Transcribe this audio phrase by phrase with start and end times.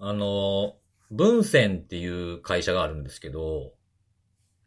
[0.00, 0.80] あの、
[1.10, 3.74] 文鮮っていう会社があるんですけど、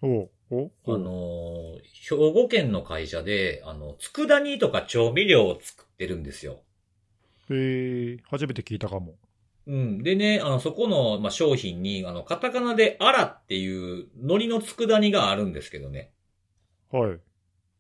[0.02, 6.64] おうおあの、兵庫県の会社で、あの、佃煮とか調味料を作ってるんですよ。
[7.50, 9.16] えー、初めて聞いたかも。
[9.66, 10.04] うん。
[10.04, 13.68] でね、あの、そこの、まあ、商品に、あの、カタカナでアラってい
[14.02, 16.12] う海苔の佃煮があるんですけどね。
[16.92, 17.20] はい。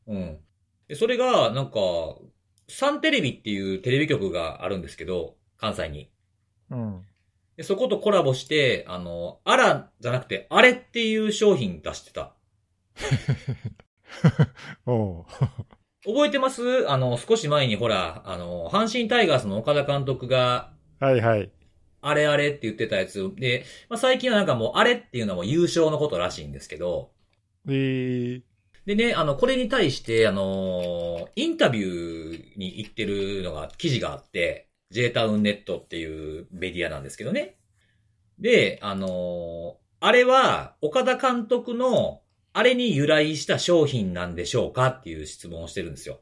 [0.08, 0.40] うん。
[0.88, 1.80] で、それが、なんか、
[2.70, 6.12] サンテレビっていうテレビ局があるんですけど、関西に。
[6.70, 7.06] うん。
[7.58, 12.34] で、そことコラボして、あの、アラじゃなくて、あれっていう商品出してた。
[14.86, 15.26] おう。
[16.06, 16.90] 覚えてます？
[16.90, 21.52] あの、少し前にほら、あの、阪神タイガースの岡田監督が、はいはい。
[22.02, 23.32] あれあれって言ってたやつ。
[23.36, 27.12] で、まあ、最近はなんかもうあれっていうのはもう優勝のことらしいんですけど、
[27.68, 28.42] えー、
[28.86, 37.58] でね、あの、これに対して、あの、インタビューに行ってるのが、記事があって、J タウンネットっていうメディアなんですけどね。
[38.40, 46.20] で、あの、あれは、岡田監督の、あれに由来した商品なんでしょうかっていう質問をしてるんですよ。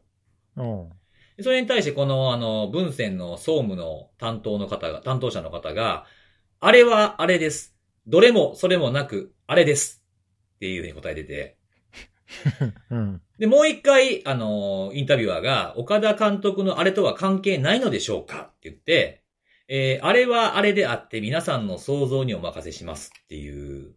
[0.56, 0.90] うん。
[1.38, 6.06] でそれに対して、この、あの、文鮮の総務の担当の方が、担当者の方が、
[6.60, 7.76] あれはあれです。
[8.08, 10.04] どれもそれもなく、あれです。
[10.56, 11.58] っていうふうに答えてて。
[12.90, 13.22] うん。
[13.40, 18.42] で、もう一回、あの、インタビュアーが、岡田監督のあれとは関係ないのでしょうか？
[18.42, 19.24] って言って、
[19.68, 23.94] えーあれはあれであって皆さんの想像にお任せしますっていう。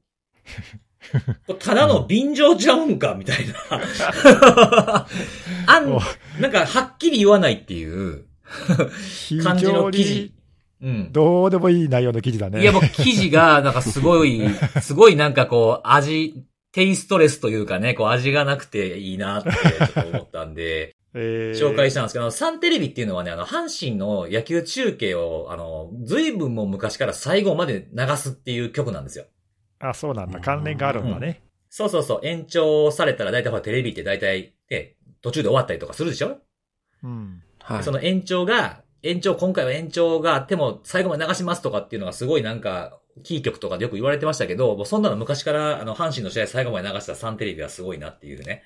[1.58, 3.14] ただの便乗ちゃうんか？
[3.14, 3.54] みたいな。
[5.66, 6.00] あんお、
[6.40, 8.24] なんか、はっきり言わないっていう
[9.28, 10.34] 非感じ常の記事に。
[10.82, 11.12] うん。
[11.12, 12.60] どうでもいい内容の記事だね。
[12.62, 14.48] いや、もう記事が、なんかすごい、
[14.82, 29.26] すごいなんかこう、味、テイストレスというかね、こう味がなくていいなってちょっと思ったんで、 えー、紹介したんですけど、サンテレビっていうのはね、あの、阪神の野球中継を、あの、随分も昔から最後まで流すっていう曲なんですよ。
[29.78, 30.40] あ、そうなんだ。
[30.40, 31.44] 関連があるんだね。
[31.70, 36.38] そうそうそう、延長されたら大体ほらテレビって大体、ね、途中で終わったりとかするでしょ、
[37.04, 37.42] うん。
[37.60, 37.84] はい。
[37.84, 48.64] その延長が、延長、今回は延長があっても最後まで流しますとかっていうのがすごいなんか、キー局とかでよく言われてましたけど、もうそんなの昔から、あの、阪神の試合最後まで流したサンテレビはすごいなっていうね、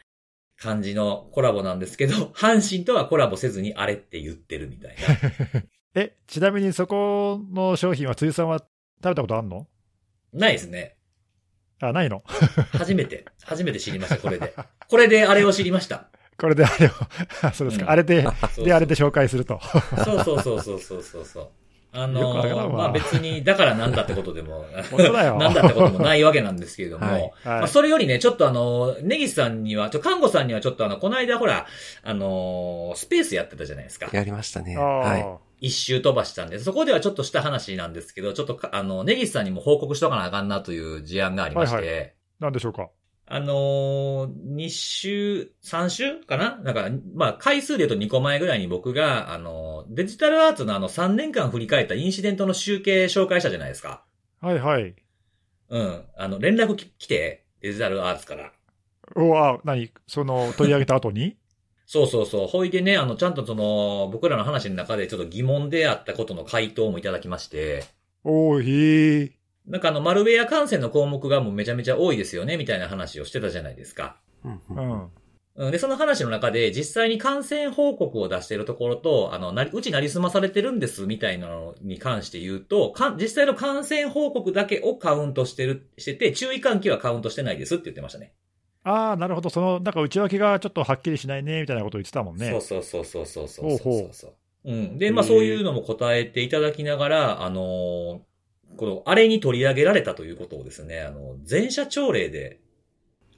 [0.58, 4.96] 感じのコラボなんですけど、 阪神とはコラボせずにあれって言ってるみたい
[5.54, 5.62] な。
[6.00, 9.66] え、ちなみにそこの商品は辻さんは食べたことあんの？
[10.32, 10.96] ないですね。
[11.80, 12.22] あ、ないの？
[12.72, 14.54] 初めて、初めて知りました、これで。
[14.88, 16.08] これであれを知りました。
[16.38, 16.90] これであれを、
[17.42, 17.86] あそうですか。
[17.86, 19.60] うんあれで、そうで、あれで紹介すると。
[20.04, 21.50] そうそうそうそうそうそうそう。
[21.90, 24.66] あのまあ別に、だからなんだってことでも、
[24.98, 31.66] なんだってこともないわけなんですけれども、はいはいまあそれよりね、ちょっとあの、ネギスさんには、ちょ、看護さんにはちょっとあの、この間ほら、
[32.02, 34.08] あの、スペースやってたじゃないですか。
[34.12, 34.76] やりましたね。
[34.76, 35.22] あはい。
[35.22, 42.90] あ一周飛ばしたんで、そこではちょっとした話なんですけど、ちょっとか、あの、ネギスさんにも報告しとかなあかんなという事案がありまして、はいなんでしょうか？
[43.30, 46.56] あのー、2週、3週かな？
[46.56, 54.02] なんか、まあ、回数で言うと2個前ぐらいに僕が、あのー、デジタルアーツのあの3年間振り返ったインシデントの集計紹介したじゃないですか。
[54.40, 54.94] はいはい。
[55.68, 56.04] うん。
[56.16, 58.52] あの、連絡き来て、デジタルアーツから。
[59.14, 59.92] おわ、何？
[60.06, 61.36] その、取り上げた後に？
[61.84, 62.46] そうそうそう。
[62.46, 67.84] ほいでね、あの、ちゃんとその、僕らの話の中でちょっと疑問であったことの回答もいただきまして、
[68.24, 69.37] おー、へえ。
[69.68, 74.18] なんかあの、マルウェア感染の項目がもうめちゃめちゃ多いですよね、みたいな話をしてたじゃないですか。
[74.44, 75.10] うん
[75.72, 88.34] で、その話の中で、実際に感染報告を出しているところと、あの、なり、うちなりすまされてるんです、みたいなのに関して言うと、かん実際の感染報告だけをカウントしてる、してて、注意喚起はカウントしてないですって言ってましたね。
[88.84, 89.50] ああ、なるほど。
[89.50, 92.50] その、なんか内訳がちょっとはっきりしないね、みたいなことを言ってたもんね。
[92.52, 94.32] そうそうそうそうそうそうほうそうほそう。
[94.64, 94.98] うん。
[94.98, 98.27] で、まあそういうのも答えていただきながら、あのー
[98.78, 102.60] この、あれに取り上げられたということをですね、あの、全社朝礼で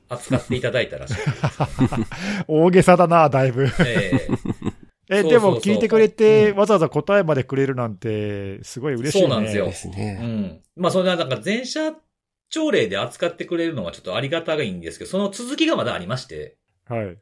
[0.08, 1.14] 扱っていただいたらしい。
[2.46, 3.66] 大げさだな、だいぶ。
[3.80, 4.28] え
[5.08, 9.22] え、でも聞いてくれて、うんわざわざ答えまでくれるなんて、すごい嬉しいね。
[9.22, 10.14] そうなんですよですえうね。
[10.22, 10.62] ん。
[10.76, 11.94] まあそれはなんか全社
[12.50, 17.18] 朝礼で扱ってくれるのはちょっとありがたいんですけど、その続きがまだありまして、はい。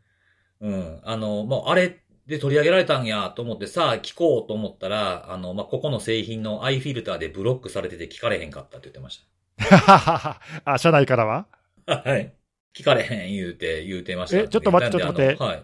[0.60, 1.00] うん。
[1.04, 9.26] あの、もうあれで取り上げられたんやと思ってさあ聞こうと思ったら、あの、まあ、ここの製品のアイフィルターでブロックされてて聞かれへんかったって言ってまし
[9.58, 11.46] あ、社内からは？
[11.86, 12.02] た。
[12.02, 12.32] はい。
[12.76, 14.40] 聞かれへん言うて、言うてました。
[14.40, 15.62] えちょっと待ってちょっと待ってはい。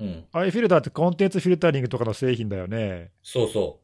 [0.00, 0.24] うん。
[0.32, 3.10] アイフィルターってコンテンツフィルタリングとかの製品だよね。
[3.22, 3.80] そうそ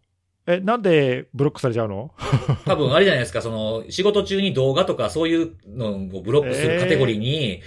[0.47, 0.53] う。
[0.53, 2.13] え、なんでブロックされちゃうの？
[2.65, 7.61] 多分あれじゃないですか、その、仕事中に動画とかそういうのをブロックするカテゴリーに、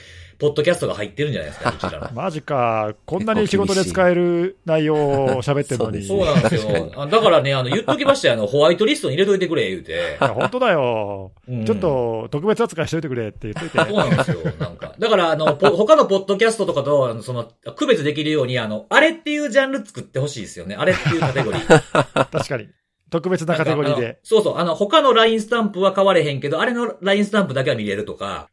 [0.44, 2.10] ポッドキャストが入ってるんじゃないですか、 うちらの。
[2.12, 2.94] マジか。
[3.06, 6.04] こんなに仕事で使える内容を喋ってるのに。
[6.06, 6.92] そうなんですよ。
[6.98, 8.34] あだからね、あの、言っときましたよ。
[8.34, 10.18] あの、ホワイトリストに入れといてくれ、言うて。
[10.20, 11.32] 本当だよ。
[11.48, 13.90] うんちょっと特別扱いしといてくれって言っといて。
[13.90, 14.94] そうなんですよ、なんか。
[15.00, 17.48] だから、あの、ポ他のポッドキャストとかと、その、
[17.78, 20.76] 区別できるように、あの、あれっていうジャンル作ってほしいですよね。
[20.78, 21.80] あれっていうカテゴリー。
[22.30, 22.68] 確かに。
[23.14, 24.18] 特別なカテゴリーで。
[24.24, 24.58] そうそう。
[24.58, 28.50] あの、他の LINE スタンプは変われへんけど、あれの LINE スタンプだけは見れるとか、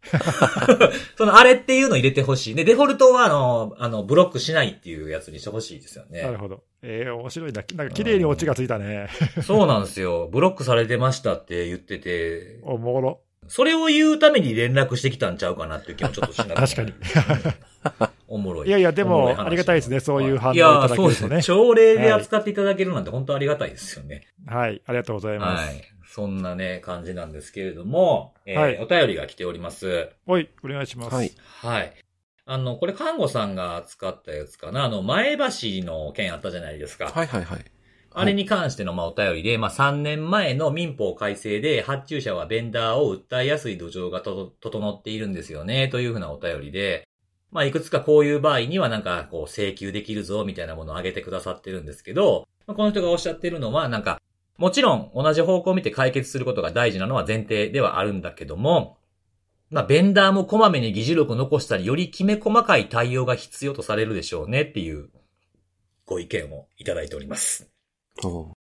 [1.16, 2.54] その、あれっていうの入れてほしい。
[2.54, 6.20] で、デフォルトは、あの、あの、ブロックしないっていうやつにしてほしいですよね。
[6.20, 6.62] なるほど。
[6.82, 7.64] えー、面白いな。
[7.74, 9.08] なんか綺麗にオチがついたね。
[9.42, 10.28] そうなんですよ。
[10.30, 13.20] ブロックされてましたって言ってて、おもろ。
[13.48, 18.09] それを言うために連絡してきたんちゃうかなっていう気もちょっとしなくもない 確かに。
[18.30, 18.68] おもろい。
[18.68, 19.98] いやいや、でも、ありがたいですね。
[19.98, 21.42] そういう反応いいやただけるとねそうですね。。
[21.42, 24.28] 朝礼で扱っていただけるなんて本当ありがたいですよね。
[24.46, 24.80] はい。
[24.86, 25.66] ありがとうございます。
[25.66, 25.82] はい。
[26.06, 30.10] そんなね、感じなんですけれども、えーはいお便りが来ております。
[30.26, 31.14] おい、お願いします。
[31.14, 31.32] はい。
[31.60, 31.92] はい。
[32.46, 34.84] あの、これ、看護さんが扱ったやつかな。
[34.84, 35.44] あの、前橋
[35.84, 37.06] の件あったじゃないですか。
[37.06, 37.64] はいはいはい。
[38.12, 47.06] あれに関しての、まあ、お便りで、まあ、3年前の民法改正で、発注者はベンダーを訴えやすい土壌がと整っているんですよね、というふうなお便りで、
[47.50, 54.20] まあ、いくつかこういう場合にはなんか、こう、請求できるぞ、みたいなものを挙げてくださってるんですけど、まあ、この人がおっしゃってるのは、なんか、
[54.56, 58.98] もちろん同じ方向を見て解決することが大事なのは前提ではあるんだけども、
[59.70, 65.08] まあ、ベンダーもこまめに議事録を残したり、よりきめ細かい対応が必要とされるでしょうねっていう
[66.04, 67.70] ご意見をいただいております。
[68.22, 68.52] お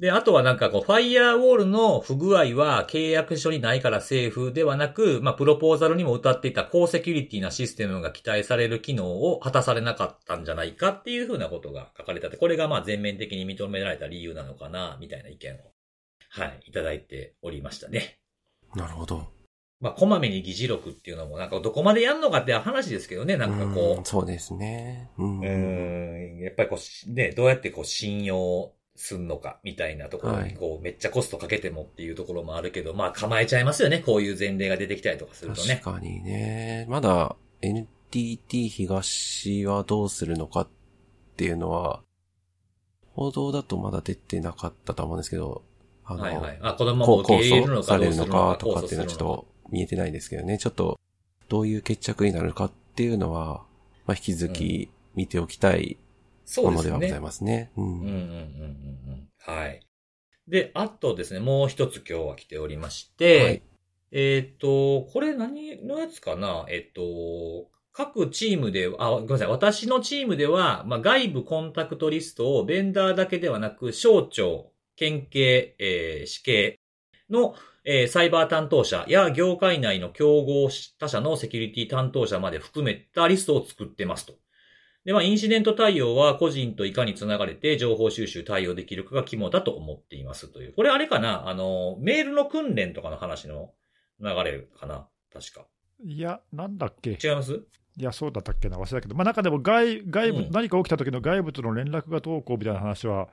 [0.00, 15.58] で、あとはなんかこう、ファイヤーウォールの不具合は契約書にないからセーフではなく、まあ、プロポーザルにも歌っていた高セキュリティなシステムが期待される機能を果たされなかったんじゃないかっていうふうなことが書かれてあって、これがまあ全面的に認められた理由なのかな、みたいな意見を、
[16.30, 18.18] はい、いただいておりましたね。
[18.74, 19.28] なるほど。
[19.80, 25.10] まあ、こまめに議事録っていうのもなんかどこまでやんのかって話ですけどね、なんかこうんそうですね。
[25.18, 25.40] うん。
[25.40, 35.98] う、ん、やっぱりこうし、ね、どうやってこう信用すんのか、みたいなところに、こう、めっちゃコストかけてもっていうところもあるけど、まあ構えちゃいますよね、こういう前例が出てきたりとかするとね確。
[35.98, 36.86] かにね。
[36.88, 40.68] まだ NTT 東はどうするのかっ
[41.36, 42.02] ていうのは、
[43.14, 45.62] 報道だとまだ出てなかったと思うんですけど、
[46.04, 46.58] あの、はいはい。
[46.62, 50.58] あ、子供も受け入れるのか控訴されるのどうするのか、かとかっていうのはちょっと見えてないですけどね。
[50.58, 50.98] ちょっと、
[51.48, 53.64] どういう決着になるかっていうのは、
[54.06, 55.96] まあ、引き続き見ておきたい
[56.44, 56.98] そうですよね。
[56.98, 57.72] ものではございますね。
[57.76, 58.16] ううんうんうんうんう
[59.12, 59.28] ん。
[59.38, 59.80] はい。
[60.48, 63.62] で、あとですね、もう一つ今日は来ておりまして、はい
[64.16, 66.66] えっ、と、これ何のやつかな？
[66.68, 69.48] えっ、と、各チームで、あ、ごめんなさい。
[69.48, 76.78] 私のチームでは、まあ、外部コンタクトリストをベンダーだけではなく、省庁、県警、えー、死刑
[77.28, 84.34] の、えーサイバー担当者や業界内の競合他社のセキュリティ担当者まで含めたリストを作ってますと。
[85.04, 90.72] で、まあ、インシデント対応は個人といかにつながれて情報収集対応できるかが肝だと思っていますという。
[90.72, 91.48] これあれかな？
[91.48, 93.72] あの、メールの訓練とかの話の
[94.20, 95.06] 流れかな？
[95.32, 95.66] 確か。
[96.02, 97.18] いや、なんだっけ？
[97.22, 97.60] 違います？
[97.96, 103.28] いや、そうだったっけな、忘れたけど、まあ、中でも外外部、うん何か起きた時の外部との連絡がどうこうみたいな話は、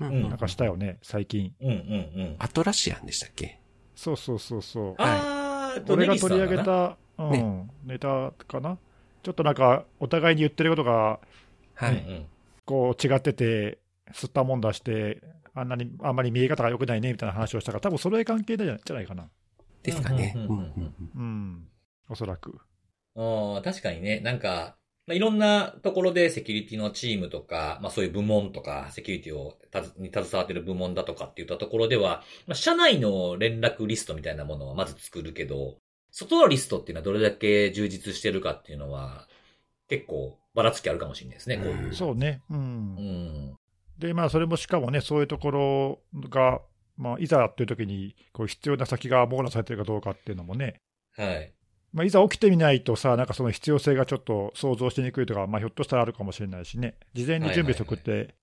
[0.00, 1.52] うんうんなんかしたよね、最近。
[1.60, 2.36] うんうんうん。
[2.40, 3.60] アトラシアンでしたっけ？
[3.94, 4.94] そうそうそうそう。
[4.98, 8.76] あー、と俺が取り上げた、うんネタかな？
[9.24, 11.18] ちょっとなんか、お互いに言ってることが、
[11.74, 12.26] はい。
[12.66, 13.78] こう、違ってて、
[14.12, 15.22] 吸ったもん出して、
[15.54, 19.30] あんなに、あんまり見え方が良くないね、みたいな話をしたから、多分それ関係じゃじゃないかな。
[19.82, 20.34] ですかね。
[20.36, 21.68] うん。
[22.08, 22.60] おそらく。
[23.16, 35.78] あー確かにね、なんか、まあ、いろんなところでセキュリティのチームとか、まあそういう部門とか、セキュリティをたずに携わっている部門だとかっていったところでは、まあ、社内の連絡リストみたいなものはまず作るけど、
[36.16, 39.26] 外のリストっていうのはどれだけ充実してるかっていうのは、
[39.88, 41.92] 結構ばらつきあるかもしれないですね、こういう。
[41.92, 42.40] そうね。
[42.48, 42.58] うん。
[42.58, 43.56] うん。
[43.98, 46.60] で、まあ、それもしかもね、そういうところが、
[46.96, 50.80] まあ、いざっていう時に、こう、必要な先が網羅されてるかどうかっていうのもね、
[51.16, 51.52] はい。
[51.92, 58.34] まあ、いざ起きてみないとさ、なんかその必要性がちょっと想像しにくいとか、まあ、ひょっとしたらあるかもしれないしね、事前に準備しておくって、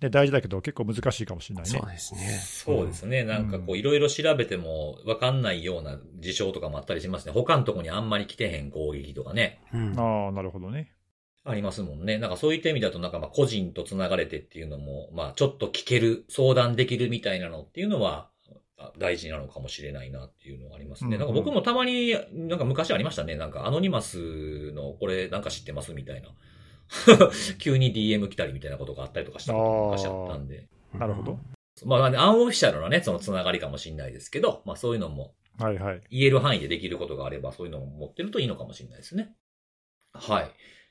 [0.00, 1.90] ね、大事だけど、結構難しいかもしれないねそう。
[1.90, 2.20] ですね。
[2.42, 3.24] そうですね。
[3.24, 7.32] なんかこう、いろいろ調べてもわかんないような事象とかもあったりしますね。
[7.32, 9.60] 他のとこにあんまり来てへん攻撃とかね。
[9.72, 9.98] うん。
[9.98, 10.92] ああ、なるほどね。
[11.44, 12.18] ありますもんね。
[12.18, 18.30] なんかそういった意味だと、なんかまあ個人と繋がれてっていうのも、まあちょっと聞ける、相談できるみたいなのっていうのは、
[18.76, 21.16] あ大事なのかもしれないなっていうのはありますね。
[21.16, 23.36] うんなんか僕もたまに、なんか昔ありましたね。
[23.36, 26.28] なんかアノニマスのこれなんか知ってますみたいな。
[27.58, 30.68] 急に DM 来たりみたいなことがあったりとかしたことが昔あったんで。
[30.92, 31.38] なるほど。
[31.84, 36.02] まあ、アンオフィシャルなね、その繋がりかもしれないですけど、まあそういうのもはいはい。
[36.10, 39.34] 言える範囲でできることがあれば、そういうのも持ってるといいのかもしれないですね。
[40.12, 40.50] はい。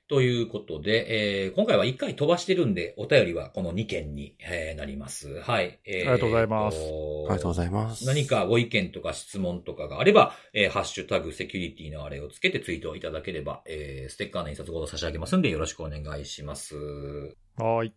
[0.10, 5.40] ということで、えー今回は1回飛ばしてるんで、お便りはこの2件に、えーなります。
[5.42, 5.80] はい。
[5.86, 8.06] えーありがとうございますありがとうございます。
[8.06, 16.76] 何かご意見とか質問とかがあれば、えーハッシュタグセキュリティのあれをつけてツイートをいただければ、えーステッカーの印刷ごと差し上げますんでよろしくお願いします。
[16.76, 17.94] はーい。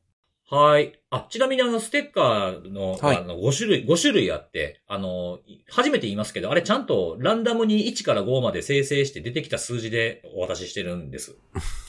[0.48, 0.92] はい。
[1.10, 11.36] あ、ちなみにあの、ステッカーの、はいあの、5種類、5種類あって、あの、初めて言いますけど、あれちゃんとランダムに1から5まで生成して出てきた数字でお渡ししてるんです。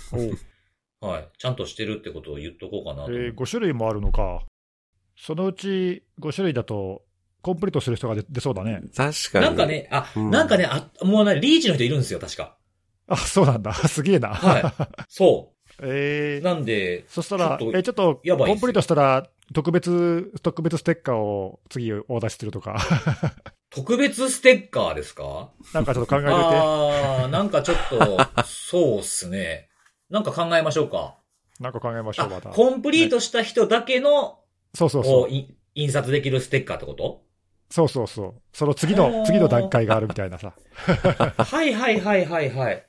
[0.99, 1.29] はい。
[1.37, 3.11] ちゃんとしてるってことを言っとこうかなと。
[3.11, 4.43] えー、5種類もあるのか。
[5.15, 7.03] そのうち5種類だと、
[7.41, 8.81] コンプリートする人が出出そうだね。
[8.95, 9.45] 確かに。
[9.45, 9.65] なんか。
[9.65, 12.57] ね、あ、うんなんかね、あ、もうね、リーチの人いるんですよ、確か。
[13.07, 13.73] あ、そうなんだ。
[13.87, 14.29] すげえな。
[14.33, 14.63] はい。
[15.07, 16.41] そえう。
[16.41, 22.77] ー、なんで、そしたら、ちょっとえ、ちょっと、コンプリートしたら、特別、特別ステッカーを次お出しするとか、
[23.69, 25.51] 特別ステッカーですか？
[25.73, 26.33] なんかちょっと考えてて。
[26.33, 29.69] あー、なんかちょっと、そうっすね。
[30.09, 31.15] なんか考えましょうか。
[31.59, 32.49] なんか考えましょう、あまた。
[32.49, 34.39] コンプリートした人だけの、
[34.73, 35.29] そうそうそう。
[35.75, 37.23] 印刷できるステッカーってこと？
[37.69, 38.33] そうそうそう。
[38.53, 40.53] その次あの、ー次の段階があるみたいなさ。
[41.37, 42.87] はいはいはいはいはい。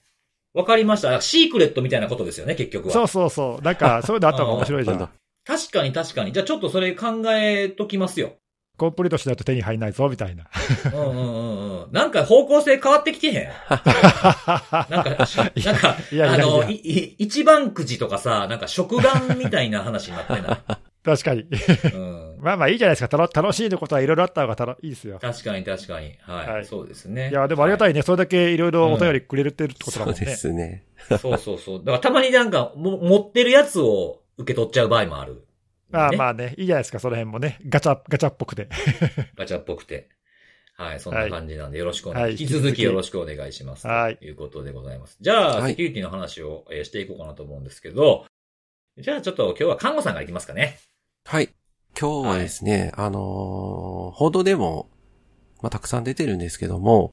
[0.55, 1.21] わかりました。
[1.21, 2.93] シークレットみたいなことですよね、結局は。
[2.93, 3.63] そうそうそう。
[3.63, 5.11] なんか、そういうのあった方が面白いじゃん。
[5.45, 6.33] 確かに確かに。
[6.33, 8.35] じゃあちょっとそれ考えときますよ。
[8.79, 10.45] コンプリートしないと手に入んないぞ、みたいな。
[10.95, 11.93] うんうんうんうん。
[11.93, 13.49] なんか方向性変わってきてへん？
[13.69, 20.61] なんか、なんか、いやいやあの、いやいい一番くじとかさ、なんか食玩みたいな話になってな
[21.05, 21.41] 確かに。
[21.41, 21.45] い。
[21.95, 22.37] うん。
[22.41, 23.17] まあまあいいじゃないですか。
[23.17, 25.19] 楽楽しいことはいろいろあった方がたのいいですよ。
[25.21, 26.15] 確かに確かに。
[26.21, 26.49] はい。
[26.49, 27.31] はいそうですね。
[27.31, 27.93] いや、でもありがたい。
[27.93, 28.03] いね。
[28.03, 30.25] それだけいろいろお便りくれるってるってことだそうもんね。
[30.27, 30.85] ですね。
[31.21, 31.79] そうそうそう。
[31.79, 35.45] だからたまになんか、も持ってるやつを受け取っちゃう場合もある。
[35.93, 36.99] ああねまあね、いいじゃないですか。
[36.99, 37.59] その辺もね。
[37.69, 38.69] ガチャ、ガチャっぽくて。
[39.37, 40.09] ガチャっぽくて。
[40.79, 43.89] はい、そんな感じなんでよろしくお願い、はい引き続きよろしくお願いします。
[43.89, 45.19] はいということでございます。
[45.21, 48.27] じゃあ、はいセキュリティの話を、えーしていこうかなと思うんですけど、
[48.97, 50.79] じゃあちょっと今日は看護さんが行きますかね。
[51.25, 51.49] はい。
[52.01, 54.89] 今日はですね、あのー報道でも、
[55.63, 57.11] まあ、たくさん出てるんですけども、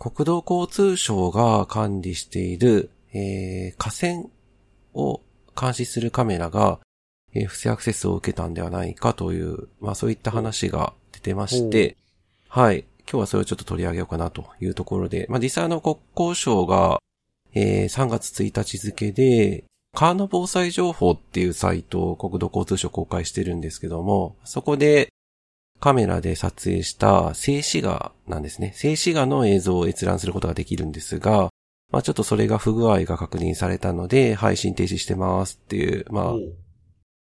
[0.00, 4.28] 国土交通省が管理している、えー河川
[4.92, 5.22] を
[5.58, 6.80] 監視するカメラが、
[7.34, 11.96] えー不正アクセスを受けたんではないかという、まあそういった話が出てまして、
[12.48, 12.84] はい。
[13.10, 16.98] 今日はそれをちょっと取り上げようかなというところで、まあ実際あの国交省が、
[17.54, 25.08] えー3月1日付で、川の防災情報っていうサイトを国土交通省公開してるんですけども、そこで
[25.80, 28.72] カメラで撮影した静止画なんですね。
[28.74, 31.50] 静止画の映像を閲覧することができるんですが、
[31.90, 36.34] まあちょっとそれが不具合が確認されたので、配信停止してますっていう、まあ、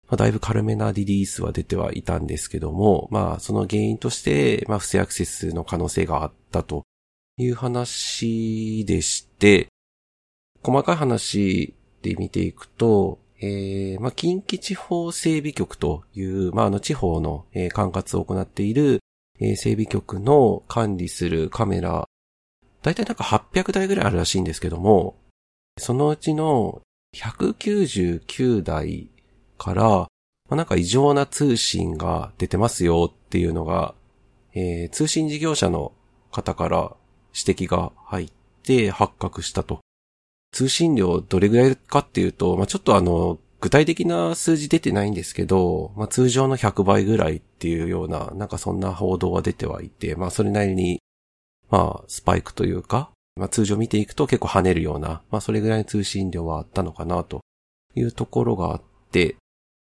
[0.09, 6.85] まあ、だいぶ軽めなリリースは出てはいたんですけども、まあ、その原因として、まあ、不正アクセスの可能性があったと
[7.37, 9.69] いう話でして、
[10.63, 19.01] 細かい話で見ていくと、えー、まあ、近畿地方整備局という、まあ、あの、地方の、管轄を行っている、
[19.39, 22.09] 整備局の管理するカメラ、
[22.83, 25.17] だいたいなんか800台ぐらいあるらしいんですけども、
[25.79, 26.83] そのうちの
[27.17, 29.09] 199台
[29.59, 30.09] から、ま
[30.51, 33.95] あ、なんか異常な通信が出てますよっていうのが、
[34.55, 35.93] えー通信事業者の
[36.31, 36.97] 方から
[37.35, 38.31] 指摘が入っ
[38.63, 39.81] て発覚したと。
[40.53, 51.01] 通信量どれぐらいかっていうと、まあ、ちょっとあの、具体的な数字出てないんですけど、まあ、通常の100倍ぐらいっていうような、なんかそんな報道は出てはいて、まあ、それなりに、
[51.71, 57.41] まあ、スパイクというか、まあ、通常見ていくと結構跳ねるような、まあ、それぐらいの通信量はあったのかなと
[57.97, 59.37] いうところがあって、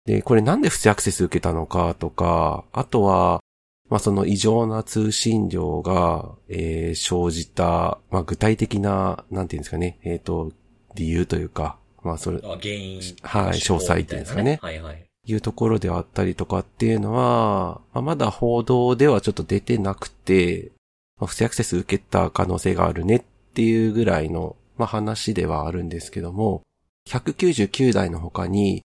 [0.06, 3.40] で、これなんで不正アクセス受けたのかとか、あとは、
[3.88, 10.52] まあ、その異常な通信量が、えー生じた、まあ、具体的な、なんていうんですかね、えっ、と、
[10.94, 13.00] 理由というか、まあ、それ、あ原因。
[13.22, 15.04] はい詳細っていうんですかねはいはい。
[15.26, 20.72] いうところであったりとかっていうのは、まあ、まだ報道ではちょっと出てなくて、
[21.18, 23.22] まあ、不正アクセス受けた可能性があるねっ
[23.54, 26.62] ていうぐらいの、まあ、話ではあるんですけども、
[27.08, 28.82] 199台の他に、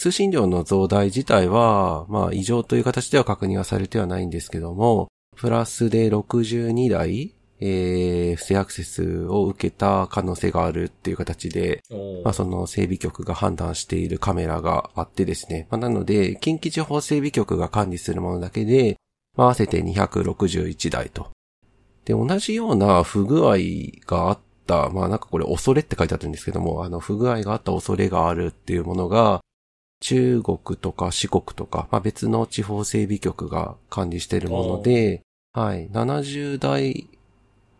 [0.00, 11.82] 通信量の増大自体は、まあ異常という形では確認はされてはないんですけども、プラスで62台、えー、不正アクセスを受けた可能性があるっていう形で、
[12.24, 15.68] まあ、その整備局が判断しているカメラがあってですね。
[15.70, 18.96] まあ、なので、近畿地方整備局が管理するものだけで、
[19.36, 21.28] まあ合わせて261台と。
[22.06, 23.58] で、同じような不具合
[24.06, 29.42] があった、まあなんかこれ恐れって書いてあるんですけども、あの不具合があった恐れがあるっていうものが、
[30.00, 37.08] 中国とか四国とか、まあ別の地方整備局が管理しているもので、はい、70台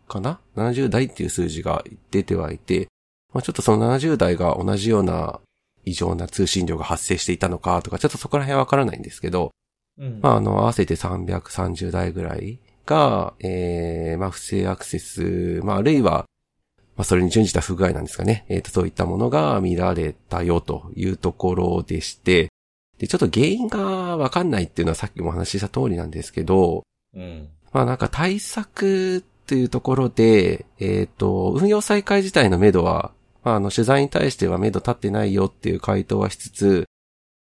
[0.08, 2.88] かな ?70 台っていう数字が出てはいて、
[3.32, 5.40] まあ、ちょっとその70代が同じような
[5.84, 9.52] 異常な通信量が発生していたのかとか、ちょっとそこら辺はわからないんですけど、
[9.98, 10.20] うん。
[10.20, 16.26] まあ、あの、合わせて330台ぐらいが、えー、まあ、不正アクセス、まあ、あるいは、
[17.00, 18.44] まあ、それに準じた不具合なんですかね。
[18.50, 22.50] えっ、と、そういったものが見られたよというところでして、
[22.98, 26.82] で、ちょっと原因がわかんないっていうのはさっきもお話しした通りなんですけど、
[27.16, 27.48] うん。
[27.72, 33.12] まあなんか対策っていうところで、えっ、と、運用再開自体の目処は、
[33.44, 36.84] まああの取材に対しては目処立ってないよっていう回答はしつつ、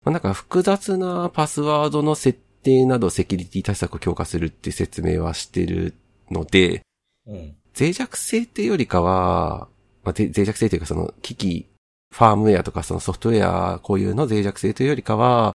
[0.04, 5.94] まあなんか複雑なパスワードの設定などセキュリティ対策を強化するって説明はしてる
[6.30, 6.82] ので、
[7.26, 7.54] うん。
[7.78, 9.68] 脆弱性っていうよりかは、
[10.02, 11.66] まあ、ぜ脆弱性というかその機器、
[12.14, 15.52] ファームウェアとかそのソフトウェア、こういうの脆弱性というよりかは、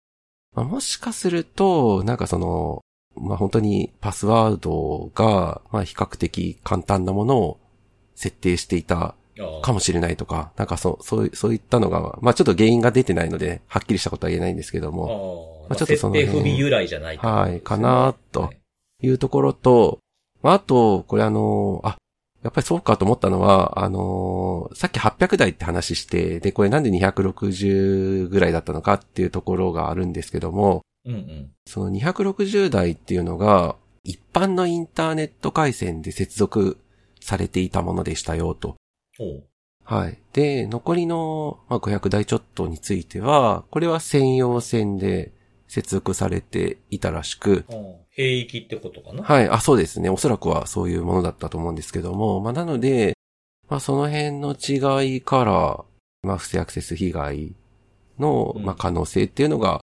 [0.55, 2.81] まあ、もしかすると、なんかその、
[3.15, 7.59] まあ、本当にパスワードが、まあ、比較的簡単なものを
[8.15, 9.15] 設定していた
[9.61, 15.69] かもしれないとか、なんかそう、そうい、そういったのが、まあ、ちょっと原因が出てないので、はっきりしたことは言えないんですけどあも、あ。
[15.69, 16.25] まあちょっとその辺。
[16.25, 17.27] 設定不備由来じゃないと。
[17.27, 18.57] はいかなとはい。
[19.07, 19.99] いうところと、
[20.41, 21.97] まあ、あと、これあの、あ、
[22.43, 31.51] やっぱりそうかと思ったのは、あのーさっき800台って話して、で、これなんで260ぐらいだったのかっていうところがあるんですけども、うんうん。
[31.65, 36.77] その260台っていうのが、一般のインターネット回線で接続
[37.19, 38.75] されていたものでしたよと。
[39.83, 40.19] はい。
[40.33, 45.31] で、残りの、まあ、500台ちょっとについては、これは専用線で
[45.67, 47.65] 接続されていたらしく、
[48.09, 49.23] 兵役ってことかな？
[49.23, 49.49] はい。
[49.49, 50.09] あ、そうですね。
[50.09, 53.15] おそらくはそういうものだったと思うんですけども、まあ、なので、
[53.69, 55.83] まあ、その辺の違いから、
[56.23, 57.53] まあ、不正アクセス被害
[58.17, 59.81] のう、んまあ、可能性っていうのが、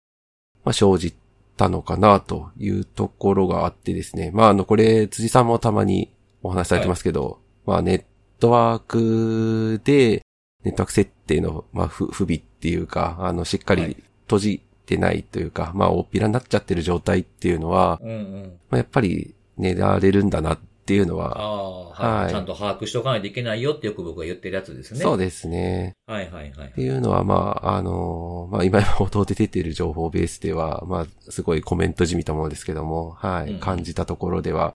[0.63, 1.15] まあ、生じ
[1.55, 4.31] たのかなというところがあってですね。
[4.33, 8.03] まあ、あの、これ、辻さんもたまにお話しされてますけど、まあ、ネッ
[8.39, 10.21] トワークで、
[10.63, 18.59] ネットワーク設定の、まあ、不不備っていうか、あの、しっかはいり閉じてないというか、まあ、大っぴらになっちゃってる状態っていうのは、うんうん。
[18.69, 25.01] まあ、やっぱり狙われるんだなっていうのあは、あ、はい、はいちゃんと把握しておかないといけないよってよく僕が言ってるやつですね。
[25.01, 25.93] そうですね。
[26.07, 26.71] はいはいはいっ。
[26.71, 34.73] ていうのは、まあ、あの、まあ、今報道で出ている情報ベースでは、まあ、すごいコメントじみたものですけども、はい、うん感じたところでは、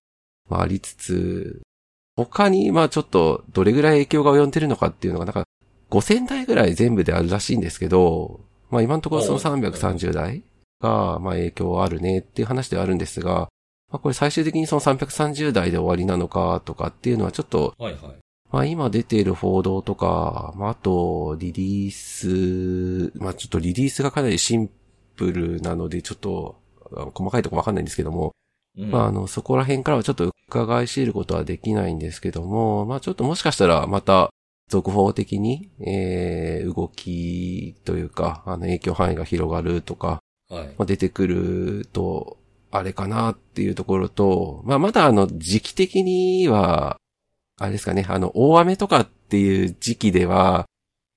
[0.48, 1.62] まあ、ありつつ、
[2.16, 5.44] 他に、まあ、ちょっと、どれぐらい影響が及んでるのかっていうのが、なんか、
[5.90, 8.40] 5000台ぐらい全部であるらしいんですけど、
[8.74, 10.42] まあ、今のところそのおう330台
[10.80, 13.48] が、まあ、影響あるねっていう話ではあるんですが、
[13.92, 18.02] まあ、これ最終的にその330台で終わりなのかとかっていうのはちょっと、はいはい。
[18.50, 24.68] まあ今出ている報道とか、まああと、リリース、まあちょっとリリースがかなりシン
[25.14, 26.60] プルなので、ちょっと、
[26.96, 28.32] あ細かいとこわかんないんですけども、
[28.76, 34.30] うんまああの、そこら辺からはちょっと伺い知ることはできないんですけども、まあちょっともしかしたらまた、
[34.68, 40.66] 続報的に、えー、動きというか、あの、影響範囲が広がるとか、はい。
[40.66, 42.38] まあ、出てくると、
[42.70, 46.96] あれかなっていうところと、まあ、まだあの、時期的には、
[47.60, 50.66] あれですかね、あの、大雨とかっていう時期では、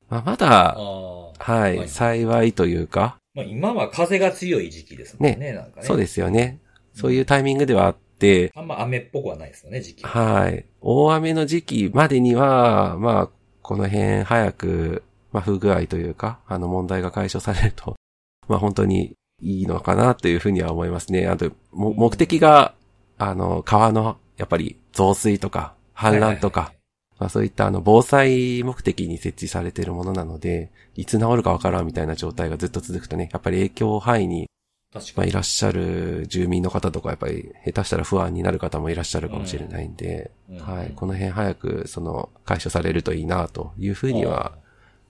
[0.09, 1.27] まあ、まあだ、あ。
[1.39, 5.85] はい、はい幸いというか、まあ今は風が強い時期ですもんね、なんかね。
[5.85, 6.59] そうですよね。
[6.93, 10.09] そういうタイミングではあって、あんま雨っぽくはないですよね、時期は。
[10.09, 10.65] はい。
[10.81, 13.29] 大雨の時期までには、まあ、
[13.67, 15.03] この辺早く、
[15.33, 17.97] まあ、不具合というか、あの問題が解消されると、
[18.47, 21.27] まあ本当にいいのかなというふうには思いますね。
[21.27, 22.75] あと、も目的が、
[23.17, 26.71] あの、川の、やっぱり増水とか、氾濫とか、
[27.19, 34.47] まあそういったあの防災目的に設置されているものなので、いつ治るかわからんみたいな状態がずっと続くとね、やっぱり影響範囲に、まあ、
[34.93, 35.29] 確かに。
[35.29, 40.91] いらっしゃる住民の方とか、やっぱり下手したら不安になる方もいらっしゃるかもしれないんで、うんはい。
[40.95, 44.57] この辺早く、その、解消されるといいな、というふうには、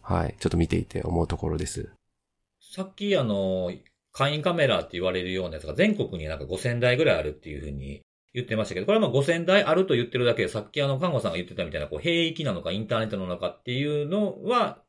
[0.01, 0.35] はい。
[0.39, 1.89] ちょっと見ていて思うところです。
[2.59, 3.71] さっきあの、
[4.11, 8.01] 簡易カメラって言われるようなやつが全国になんか5000台ぐらいあるっていうふうに
[8.33, 14.81] 言ってましたけど、これはまあ5000台あると言ってるだけで、さっきあの、看護さんが言ってたみたいな、こう、兵役なのかインターネットなのかっていうのは、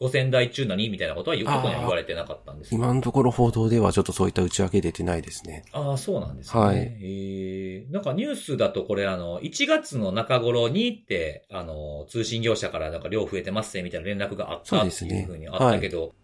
[0.00, 5.64] 5000台中何みたいなことは言うことには言われてなかったんです今のところ報道ではちょっとそういった内訳出てないですね。
[5.72, 6.60] ああ、そうなんですね。
[6.60, 16.14] はいえー、なんかニュースだとこれあの、1月の中頃にって、あの、通信業者からなんか量増えてますねみたいな連絡があったっていうふうにあったけど、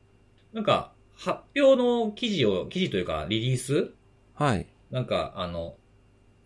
[0.55, 3.91] なんか、発表の記事を、記事というかリリース？
[4.35, 4.67] はい。
[4.91, 5.77] なんか、あの、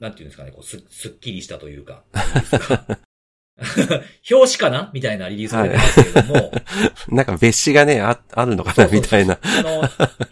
[0.01, 2.03] なんていうんですかね、こう、す、すっきりしたというか？
[4.31, 6.53] 表紙かなみたいなリリースが出てますけれども、
[7.09, 9.39] なんか別紙がね、あ、あるのかなみたいな。
[9.43, 9.83] あの、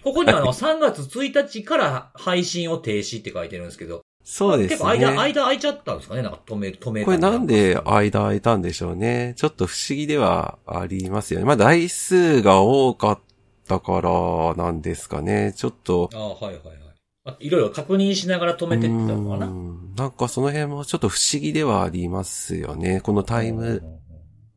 [0.02, 5.16] ここにあの、 3月1日から配信を停止って書いてるんですけど、そうです結構間、ね。
[5.18, 6.22] 間空いちゃったんですかね？
[6.22, 9.34] なんか止め、止めたこれなんであ間空いたんでしょうね。
[9.36, 11.46] ちょっと不思議ではありますよね。
[11.46, 13.18] まあ台数が多かっ
[13.66, 15.54] たからなんですかね。
[15.56, 16.10] ちょっと。
[16.12, 16.87] あ、はいはいはい。
[17.28, 23.00] あいろいろ確認しながら止めてってたのかなうんなんかその辺もちょっと不思議ではありますよね。
[23.00, 23.82] このタイム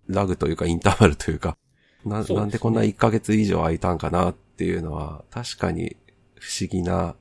[0.08, 1.58] ラグというかインターバルというか。
[2.06, 5.98] な、ねなんでこんな1ヶ月以上空いたんかなっていうのは確かに
[6.36, 7.16] 不思議な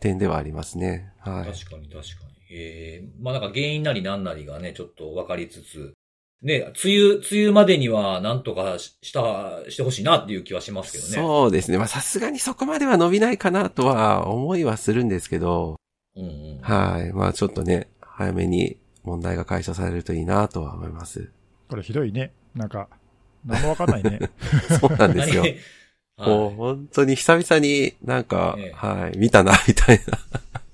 [0.00, 1.12] 点ではありますね。
[1.18, 1.52] はい。
[1.52, 2.32] 確かに確かに。
[2.54, 5.94] ええまあなんか原因なりなんなりがね、ちょっと分かりつつ、
[6.42, 11.10] ね、梅雨、梅雨までにはなんとかしした、してほしいなっていう気はしますけどね。
[11.14, 11.78] そうですね。
[11.78, 15.76] まあさすがにそこまでは伸びないかなとは思いはするんですけど、
[16.16, 16.58] うんうん。
[16.60, 17.12] はい。
[17.12, 21.30] まあちょっとね、早めに問題が解消されるといいなとは思います。
[21.68, 22.32] これひどいね。
[22.56, 22.88] なんか、
[23.46, 24.18] 何もわかんないね。
[24.80, 25.44] そうなんですよ。
[25.44, 30.00] もうはい本当に久々になんか、ええはい、見たな、みたい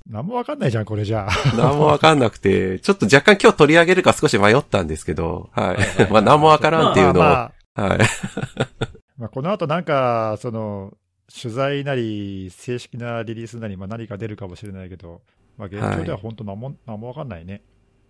[0.09, 1.57] 何もわかんないじゃん、これじゃあ。
[1.57, 1.65] な。
[1.69, 5.67] 何もわかんなくて、ちょっと若干今日取り上げるか少し迷ったんですけど、はい。
[5.69, 7.99] はいはいはいまあ何もわからんっていうのを、まあまあはい。
[9.19, 10.95] まあ、この後なんか、その、
[11.31, 15.21] 取材なり、正式なリリースなり、まあ何か出るかもしれないけど、
[15.59, 17.63] まあ現状では本当何も、何もわかんないね。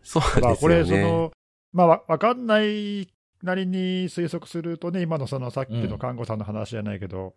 [0.03, 1.03] そうですよこれ、そね。
[1.03, 1.33] の、
[1.73, 3.09] まあわ、わかんない
[3.43, 7.35] なりに推測するとね、今のそのさっきの看護さんの話じゃないけど、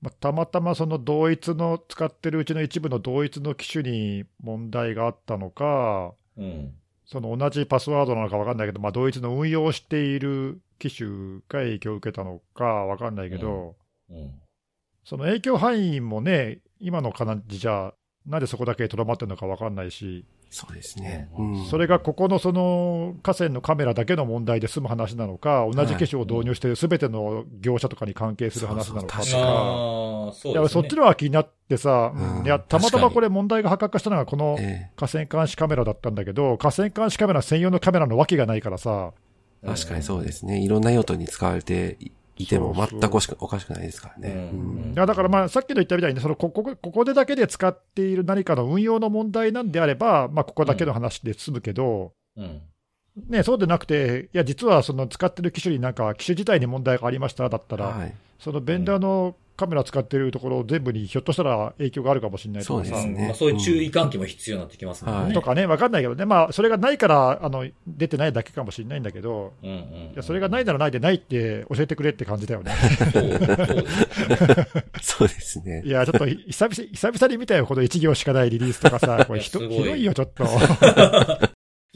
[0.00, 6.74] まあ、たまたまその同一の、使ってるうちの一部の同一の機種に問題があったのか、うん。
[7.04, 13.76] その同じパスワードなのか分かんないけど、まあ、同一の運用をしている機種が影響を受けたのか分かんないけど、
[14.10, 14.40] うん。
[15.04, 17.92] その影響範囲もね、今の感じじゃ、
[18.26, 21.28] なんでそこだけとどまってるのか分かんないし、そうですね。
[21.36, 21.52] うん。
[21.60, 21.66] うん。
[21.66, 30.68] それがここのその河川のカメラだけの問題で済む話なのか、同じ機種を導入しているすべての業者とかに関係する話なのかとそうそうそうね。
[30.68, 32.46] そっちの方が気になってさ、うん。
[32.46, 39.12] いやたまたまこれ、問題が発覚したのがこのえ河川監視カメラだったんだけど、河川監視カメラ専用のカメラのわけがないからさ、
[39.62, 40.60] え確かにそうですね。
[40.60, 41.98] いろんな用途に使われて
[42.38, 44.94] いても全くおしくおかしくないですからね。
[44.94, 52.62] だからまあさっきの言ったみたいに、そのここここでだけで使っている何かの運用の問題なんであれば、まあ、ここだけの話で済むけど、うん。
[53.28, 58.14] ね、そうでなくて、いや、実はその使ってる機種になんか、機種自体に問題がありましただったら、はい。
[58.38, 65.22] そのベンダーのカメラ使ってるところ全部にひょっとしたら影響があるかもしれないとかさそうですねまあ、そういう注意喚起も必要になってきますもんね。
[65.24, 69.82] はいとかね、わかんないけどね、まあ、それがないからあの出てないだけかもしれないんだけど、うんうんうん。
[70.12, 72.72] いやそれがないならないでないって教えてくれって感じだよね。
[75.02, 75.90] そう、ですね い。
[75.90, 80.44] や、ちょっと久々久々に見たよ、この1行しかないリリースとかさ、これひどいよ、ちょっと。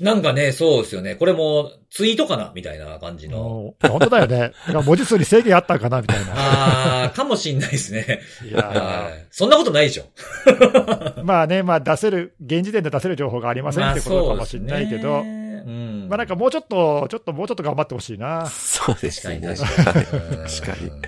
[0.02, 1.14] なんかね、そうですよね。
[1.14, 2.50] これもツイートかな？
[2.56, 3.74] みたいな感じの。
[3.80, 4.52] 本当だよね。
[4.84, 6.00] 文字数に制限あったんかな？
[6.00, 6.32] みたいな。
[6.34, 8.20] ああ、かもしんないですね。
[8.44, 10.04] いやはいそんなことないでしょ。
[10.46, 15.30] ー まあね、まあ出せる、現時点で出せる情報がありませんってことかもしれないけど、まあそう
[15.70, 16.06] ん。
[16.08, 18.46] まあなんかもうちょっと、ちょっともうちょっと頑張ってほしいな。
[18.46, 19.56] そうです確かにね。
[19.56, 20.06] 確かに。
[20.50, 21.02] 確かにうん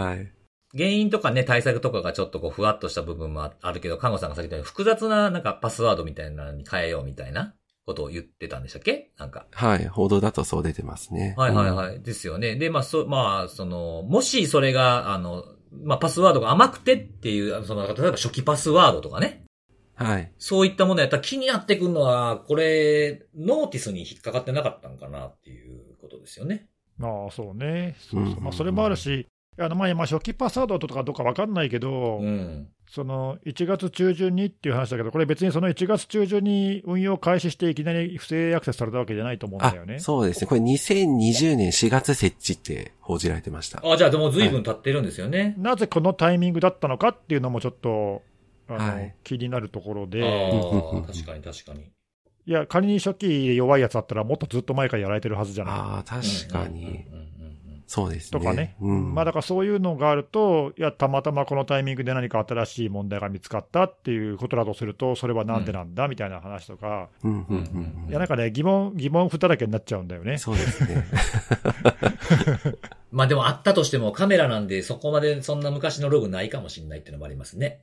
[0.00, 0.28] はい。
[0.76, 7.54] 原因とかね、対策とかがちょっとこう、ふわっとした部分もあるけど、看護さんがさっき言ったように複雑ななんかパスワードみたいなのに変えようみたいな
[7.86, 9.12] ことを言ってたんでしたっけ？
[9.18, 9.46] なんか。
[9.52, 9.86] はい。
[9.86, 11.34] 報道だとそう出てますね。
[11.36, 12.02] はいはいはい。
[12.02, 12.56] ですよね。
[12.56, 15.44] で、まあ、そ、まあ、その、もしそれが、あの、
[15.82, 19.38] まあ、パスワードが甘くてっていう、あのその、例えば初期パスワードとかね。
[19.38, 19.44] うん
[19.96, 20.32] はい。
[20.38, 26.66] そういったものやったら気になってくるのは、これ、ノーティスに引っかかってなかったんかなっていうことですよね。
[26.98, 27.94] まあそうね。
[28.00, 32.68] そううんそうまあそれもあるし、あのまあ今初期パスワードとかどうかわかんないけど、うん。
[32.94, 39.98] その1月中旬にっていう話だけど、これ別にその1月中旬に運用開始していきなり不正アクセスされたわけじゃないと思うんあだよね。
[39.98, 40.46] そうですね。
[40.46, 43.82] これ2020年4月設置って報じられてました。
[43.84, 45.56] あ、じゃあでも随分経ってるんですよね。
[45.58, 48.22] なぜこのタイミングだったのかっていうのもちょっと
[48.68, 51.90] あの、はい気になるところあで、あ、 確かに確かに。
[52.46, 55.74] いや、仮に初期弱いやつだったら、もっとずっと前からやられてるはずじゃない。
[55.74, 56.84] ああ、確かに。
[56.84, 57.33] うんうんうんうん
[57.86, 58.40] そうですね。
[58.40, 59.14] とかね、うん。
[59.14, 67.56] まあ、だからそういうのがあると、いや、たまたまこのタイミングで何か新しい問題が見つかったっていうことだとすると、それはなんでなんだみたいな話とか、うんうんうん
[68.04, 70.38] うんいや、なんかね、疑問、疑問符だらけになっちゃうんだよね。
[70.38, 71.04] そうですね。
[73.12, 77.82] まあでもあったとしてもカメラなんでそこまでそんな昔のログないかもしれないっていうのもありますね。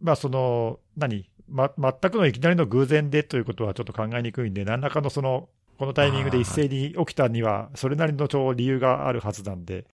[0.00, 9.86] まあ、その、何、ま、全くのいきなりの偶然でということはちょっと考えにくいんで、何らかのその、このタイミングで一斉に起きたには、それなりのちょ理由があるはずなんで、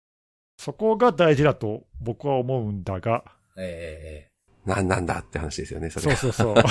[0.58, 3.24] そこが大事だと僕は思うんだが、
[3.56, 4.26] え
[4.66, 6.14] なんなんだって話ですよね、それ。
[6.14, 6.62] そうそうそう。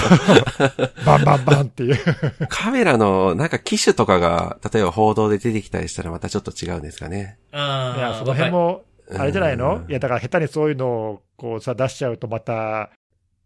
[1.05, 1.97] バンバンバンっていう。
[2.47, 7.39] カメラの、なんか機種とかが、例えば報道で出てきたりしたらまたちょっと違うんですかね。
[7.51, 7.97] えああ。
[7.97, 8.83] いや、その辺も、
[9.17, 9.77] あれじゃないの？
[9.77, 12.91] うんいや、だから下手にそういうのをこうさ、出しちゃうとまた、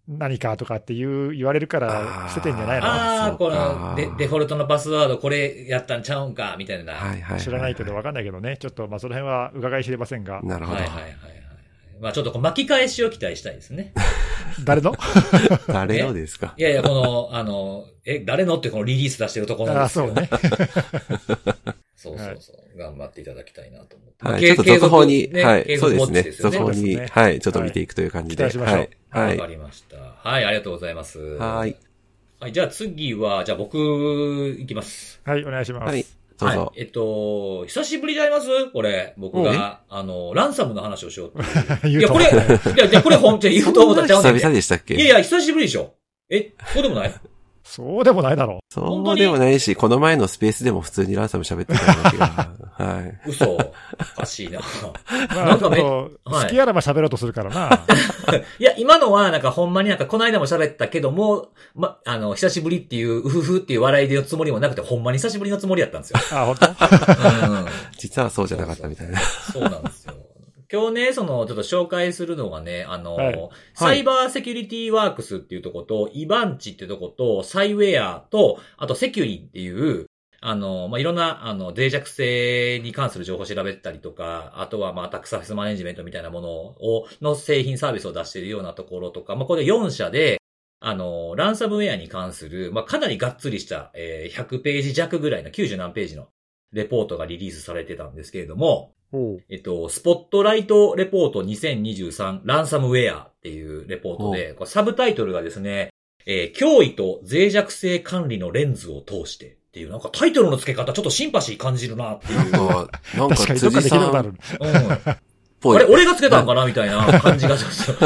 [0.08, 6.94] 何かとかっていう言われるから捨ててんじゃないのああ、このデデフォルトのパスワードこれやったんちゃうんか、みたいな。
[6.94, 7.40] はいはい。
[7.42, 10.90] 知らないけど分かんないけどね、ちょっとまあその辺は伺い知れませんが、なるほどはい。
[10.90, 11.14] はいはいはい。
[12.02, 13.94] まあちょっとこう巻き返しを期待したいですね。
[14.66, 14.94] 誰の？
[15.68, 16.54] 誰のですか？
[16.58, 20.08] いやいや、この、あの、え、誰のってこのリリース出してるところなんああ、ですよ。
[20.08, 20.30] そうね。
[21.96, 22.78] そうそうそう。
[22.78, 24.26] 頑張っていただきたいなと思って。
[24.26, 24.42] はい。
[24.42, 25.64] けちょっと続報に、ねはい。
[25.64, 26.32] 継そうですね。
[26.32, 27.40] 続報に、はい。
[27.40, 28.44] ちょっと見ていくという感じで。
[28.44, 28.90] はい期待しましょうはい。
[29.14, 29.48] はわかい。
[29.50, 29.98] りました。
[30.30, 31.20] はい、ありがとうございます。
[31.20, 31.76] はい。
[32.40, 35.22] はい、じゃあ次は、じゃあ僕、いきます。
[35.26, 35.84] はい、お願いします。
[35.92, 36.06] はい。
[36.38, 36.74] どうはいぞ。。
[36.76, 38.48] えっと、久しぶりであります？
[38.72, 41.92] これ、僕が、あの、ランサムの話をしようっていう。
[41.92, 42.28] 言いうや、これ、い
[42.78, 44.96] や、いや、これ本当に 言うと思ったらちゃうん久々でしたっけ？
[44.96, 45.94] いやいや、久しぶりでしょ。
[46.30, 47.14] え、そうでもない？
[47.64, 48.82] そうでもないだろそ
[49.14, 52.52] うでもないし、この前のスペースでも普通にランサム喋ってただけが。
[52.78, 53.30] はい。
[53.30, 53.54] 嘘。
[53.54, 53.58] お
[54.20, 54.60] かしいな。
[54.60, 54.62] う。
[54.62, 54.64] ま
[55.24, 57.86] あ、ちょなんかめっと、はい好きあらば喋ろうとするからな。
[58.60, 66.20] いや、今のは、なんかほんまになんかこの間も喋ったけども、ま、あの、久しぶりっていう、うふふっていう笑いでのつもりもなくて、ほんまに久しぶりのつもりやったんですよ。
[66.32, 66.68] あ、本当？
[67.52, 67.66] うん。
[67.98, 69.20] 実はそうじゃなかったみたいな。
[69.20, 70.14] そうなんですよ。
[70.72, 80.08] 今日ね、その、ちょっと紹介するのがね、あの、はいサイバーセキュリティワークスっていうとこと、イバンチっていうとこと、サイウェアと、あとセキュリっていう、
[80.46, 90.42] あの、まあ、いろんな、あの、脆弱性に関する情報を調べたりとか、あとは、まあ、アタックサーフェスマネジメントみたいなものを、の製品サービスを出しているようなところとか、まあ、これ4社で、
[90.82, 96.28] あの、ランサムウェアに関する、まあ、かなりがっつりした、えー100ページ弱ぐらいの90何ページの
[96.74, 98.92] レポートがリリースされてたんですけれども、
[99.50, 105.92] えっと、スポットライトレポート2023ランサムウェアっていうレポートで、サブタイトルがですね、
[106.26, 112.40] えー脅威と脆弱性管理のレンズを通してっていう、なんかタイトルの付け方ちょっとシンパシー感じるなっていう。
[112.54, 114.34] あなんか辻さんっで聞いたことある。
[114.60, 115.76] うん。
[115.76, 115.86] あれ、。
[115.86, 118.06] 俺がつけたんかなみたいな感じがちょっと。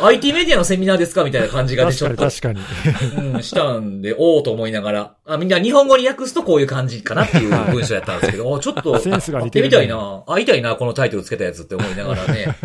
[0.06, 3.26] IT メディアのセミナーですかみたいな感じがちょっとかに、確かに。
[3.34, 12.56] うん、したんで、おおと思いながら、あ、みんな日本語に訳すとこういう感じかなっていう文章やったんですけど、 おちょっと、センスが会っ似てるねてみたいな、会いたいな、このタイトルつけたやつって思いながらね。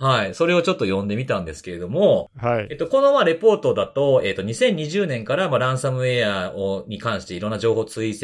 [0.00, 0.34] はい。
[0.34, 2.68] それをちょっと読んでみたんですけれども、はい。
[2.70, 8.18] えっと、このまあレポートだと、えっと、2020年からまあランサムウェアをに関していろんな情報を追跡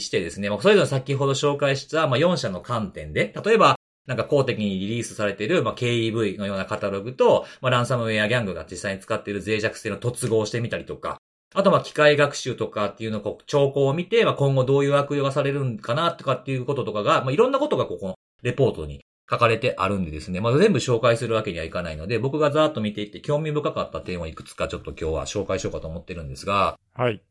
[0.00, 11.18] してですね、まあ、それぞれ先ほど紹介したまあ4社の観点で、例えば、なんか公的にリリースされている、まあ、KEV のようなカタログと、まあ、ランサムウェアギャングが実際に使っている脆弱性の突合をしてみたりとか、
[11.54, 27.22] あと、ま、機械学習とかっていうのをこう、兆候を見て、まあ、今後どういう悪用がされるんかなとかっていうこととかが、まあ、いろんなことがここのレポートに書かれてあるんでですね、まあ、全部紹介するわけにはいかないので、僕がざーっと見ていって興味深かった点をいくつかちょっと今日は紹介しようかと思ってるんですが、はい。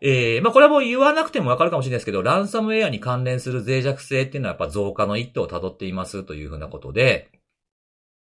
[0.00, 7.30] えー、まあ、これはもう言わなくてもわかるかもしれないですけど、ランサムウェアに関連する脆弱性っていうのはやっぱ増加の一途を辿っていますというふうなことで、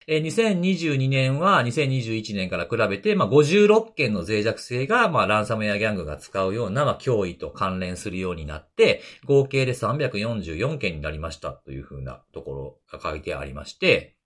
[0.09, 14.16] えー2022年は2021年から比べて、まあ、56件の脆弱性が、まあ、ランサムウェアギャングが使うような、まあ、脅威と関連するようになって、合計で344件になりましたというふうなところが書いてありまして、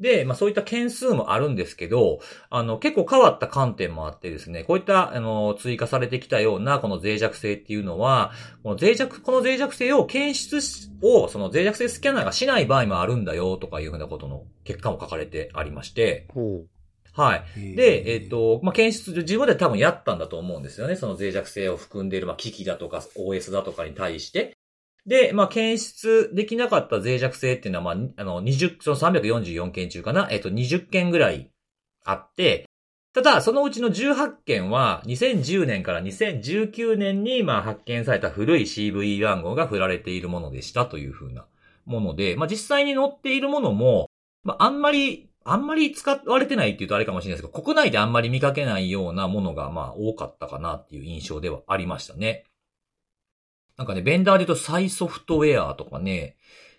[0.00, 8.32] で、まあそういった件数もあるんですけど、あの、結構変わった観点もあってですね、こういった、あの、追加されてきたような、この脆弱性っていうのは、
[8.62, 16.68] この脆弱、この脆弱性を検出しを、その脆弱性スキャナーがしない場合もあるんだよ、とかいうふうなことの結果も書かれてありまして、ほう。
[17.12, 17.74] はい。
[17.74, 20.94] で、えっ、と、まあ、検出、自分で多分やったんだと思うんですよね。
[20.94, 24.56] その脆弱性を含んでいる、まあ、機器だとか OS だとかに対して。
[25.08, 31.50] で、まあ、検出できなかった脆弱性っていうのは、まあ、あの、20、その344件中かな、えっ、と、20件ぐらい
[32.04, 32.68] あって、
[33.14, 41.46] ただ、そのうちの18件は、2010年から2019年に、まあ、発見された古い CV 番号が振られているものでしたというふうな
[41.86, 44.10] もので、まあ、実際に載っているものも、
[44.44, 52.44] まあ、あんまり、あんまり使われてないっていうとあれかもしれないですけど、国内であんまり見かけないようなものが、まあ、多かったかなっていう印象ではありましたね。
[53.78, 56.36] なんかね、ベンダーで言うとサイソフトウェアとかね、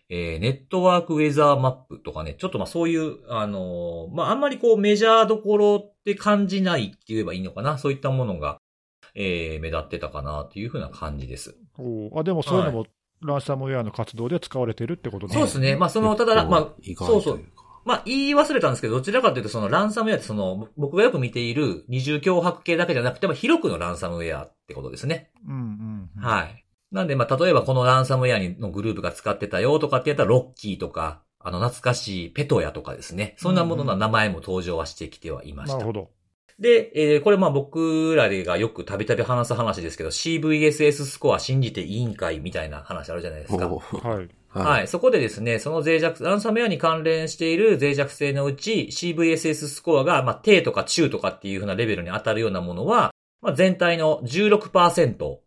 [0.09, 8.57] えーネットワークウェザーマップとかね、ちょっとまあそういう、あのーまああんまりこうメジャーどころって感じないって言えばいいのかな、そういったものが、
[9.15, 11.55] えー目立ってたかなっていうふうな感じです。
[11.73, 12.85] ほうあ、でもそういうのも、
[13.21, 15.33] ランサムウェアの活動で使われてるってことね。
[15.33, 15.75] そうですね。
[15.77, 17.43] まあその、ただ、まあ、そうそう。
[17.85, 25.31] まあ、言い忘れたんですけど、どちらかというと、そのランサムウェアって、その、僕がよく見ている二重脅迫系だけじゃなくて、まあ、広くのランサムウェアってことですね。
[25.47, 26.21] うんうんうん。
[26.21, 26.65] はい。
[26.91, 33.36] なんで、まあ、例えばこのランサムウェアにのグループが使ってたよとかってやったら、ロッキーとか、あの、懐かしいペトヤとかですね。
[33.38, 35.78] そんなものの名前も登場はしてきてはいました。
[35.78, 36.10] なるほど。
[36.60, 43.67] で、えーこれまあ僕らがよくたびたび話す話ですけど、CVSS スコア信じていいんかいみたいな話あるじゃないですか。
[43.67, 44.30] おーはい。
[44.49, 44.88] はい。
[44.88, 55.38] そこでですね、その脆弱、ランサムウェアに関連している脆弱性のうち CVSS スコアが、まあ、低とか中とかっていう風なレベルに当たるようなものは、まあ、全体の16%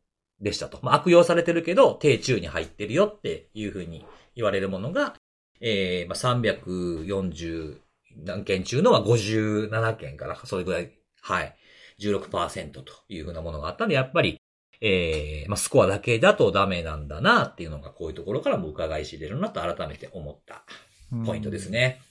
[0.42, 0.78] でしたと。
[0.82, 5.14] まあ、悪用されてるけど、低中に入ってるよっていう風に言われるものが、
[5.60, 7.78] えー、まあ、340
[8.24, 11.56] 何件中のは57件から、それぐらい、はい。
[12.00, 14.40] 16%という風なものがあったんで、やっぱり、
[14.80, 20.64] えー、まあ、スコアだけだとダメなんだなっていうのがこういうところからも伺い知れるなと改めて思った
[21.24, 22.02] ポイントですね。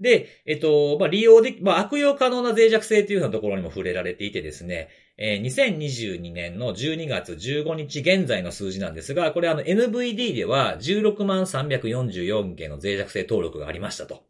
[0.00, 14.22] で、えっと、まあ、利用でき、まあ、悪用可能な脆弱性というようなところにも触れられていてですね、えー2022年の12月15日現在の数字なんですが、これあの NVD では16万344件の脆弱性登録がありましたと。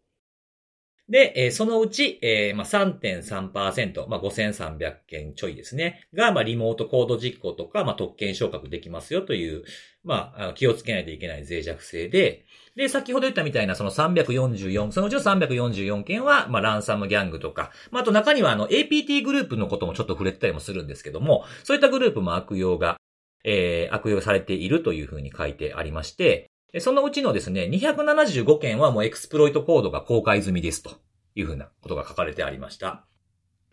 [1.09, 9.63] で、えーそのうち、えーまあ、3.3%、まあ、5300件ちょいですね、が、まあ、リモートコード実行とか、まあ、特権昇格できますよという、
[10.03, 12.45] まあ、気をつけないといけない脆弱性で、
[12.81, 22.97] で、先ほど言ったみたいなその344、そのうちの344件は、まあ、ランサムギャングとか、まあ、あと中にはあの、APT グループのこともちょっと触れてたりもするんですけども、そういったグループも悪用が、
[23.45, 30.93] えー、悪用されているというふうに書いてありまして、でそのうちのですね、275件はもうエクスプロイトコードが公開済みですと
[31.35, 33.05] いうふうなことが書かれてありました。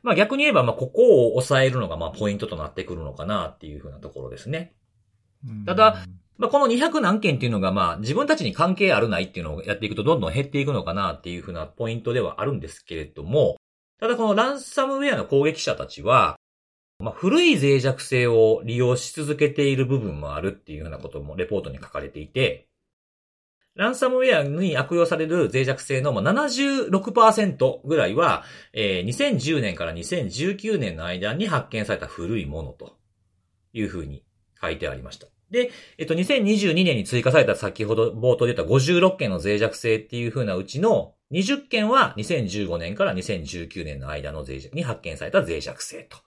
[0.03, 4.73] まあ逆に言えば、まあここを抑えるのがまあポイントとなってくるのかなっていうふうなところですね。
[5.47, 6.03] うんただ、
[6.37, 13.57] まあ、この200何件っていうのが、まあ、自分たちに関係あるないっていうのをやっていくと、どんどん減っていくのかなっていうふうなポイントではあるんですけれども、
[13.99, 16.37] ただこのランサムウェアの攻撃者たちは、
[16.99, 22.67] まあ、古い脆弱性を利用し続けている部分もあるっていうふうなこともレポートに書かれていて、
[23.75, 32.97] ランサムウェアに悪用される脆弱性の76%ぐらいは、えー2010年から2019年の間に発見された古いものと
[33.73, 34.23] いうふうに
[34.59, 35.27] 書いてありました。
[35.51, 46.17] で、えっと、2022年に追加された先ほど冒頭で言った56件の脆弱性っていう風なうちの20件は2015年から2019年の間の脆弱に発見された脆弱性と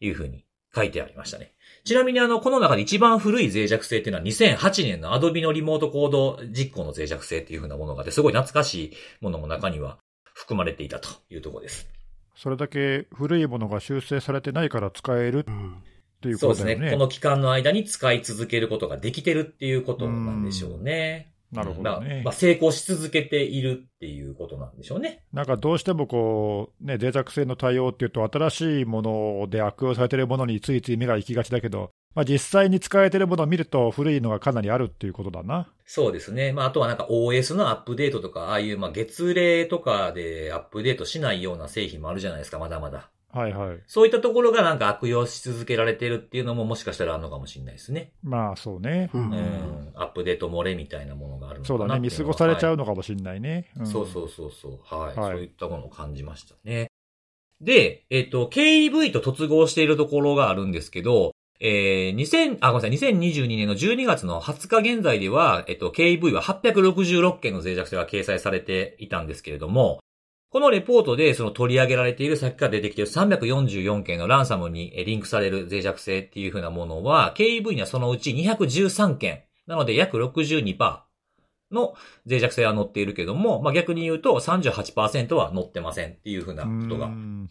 [0.00, 1.52] いう風に書いてありましたね。
[1.84, 9.98] ちなみにあの、この中で一番古い脆弱性っていうのは2008年の Adobe のリモートコード実行の脆弱性っていう風なものがあって、すごい懐かしいものも中には
[10.32, 11.88] 含まれていたというところです。
[12.36, 15.76] それだけ古いものが修正されてないから使えるうん
[16.24, 16.74] っていうそうですね。
[16.74, 16.96] ことだよね。
[16.96, 21.30] この期間の間に使い続けることができてるっていうことなんでしょうね。
[21.52, 22.22] なるほまあどね。
[22.24, 25.22] まあ、成功し続けているっていうことなんでしょうね。
[25.32, 35.68] なんかどうしてもこう、ね、脆弱性の対応っていうと、新しいもので悪用されているものについつい目が行きがちだけど、まあ、実際に使えているものを見ると、古いのがかなりあるっていうことだな。
[35.84, 36.52] そうですね。
[36.52, 43.10] まあ、あとはなんか OS のアップデートとか、ああいうまあ月例とかでアップデートしないような製品もあるじゃないですか、まだまだ。
[43.34, 43.82] はいはい。
[43.88, 48.12] そういったところがなんか悪用し続けられてるっていうのももしかしたらあるのかもしれないですね。
[48.22, 49.10] まあそうね。
[49.12, 49.92] うんうん。
[49.94, 52.00] アップデート漏れみたいなものがあるのかなそうだね。
[52.00, 53.70] 見過ごされちゃうのかもしれないね。
[53.82, 54.80] んそうそうそうそう。
[54.84, 55.16] はい。
[55.16, 56.88] はいそういったものを感じましたね。
[57.60, 70.00] で、えっ、と、KEV と突合しているところがあるんですけど、えー、2000、あ、ごめんなさい、2022年の12月の20日現在では、えっと、KEV は866件の脆弱性が掲載されていたんですけれども、
[70.54, 79.42] このレポートでその取り上げられている、さっきから出てきている344件のランサムにえリンクされる脆弱性っていう風なものは、KEV にはそのうち213件。
[79.66, 80.76] なので約62%
[81.72, 87.50] の脆弱性は載っているけども、まあ、逆に言うと38%は載ってませんっていう風なことうがん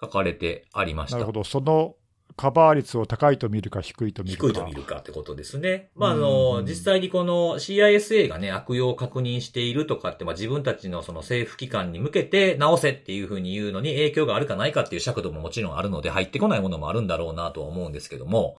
[0.00, 1.16] 書かれてありました。
[1.16, 1.42] なるほど。
[1.42, 1.96] その
[2.38, 4.46] カバー率を高いと見るか低いと見るか。
[4.46, 5.90] 低いと見るかってことですね。
[5.96, 18.56] まあ、あうの、ん実際にこの CISA がね、悪用を確認しているとかって、まあ自分たちのその政府機関に向けて直せっていうふうに言うのに影響があるかないかっていう尺度ももちろんあるので入ってこないものもあるんだろうなとは思うんですけども、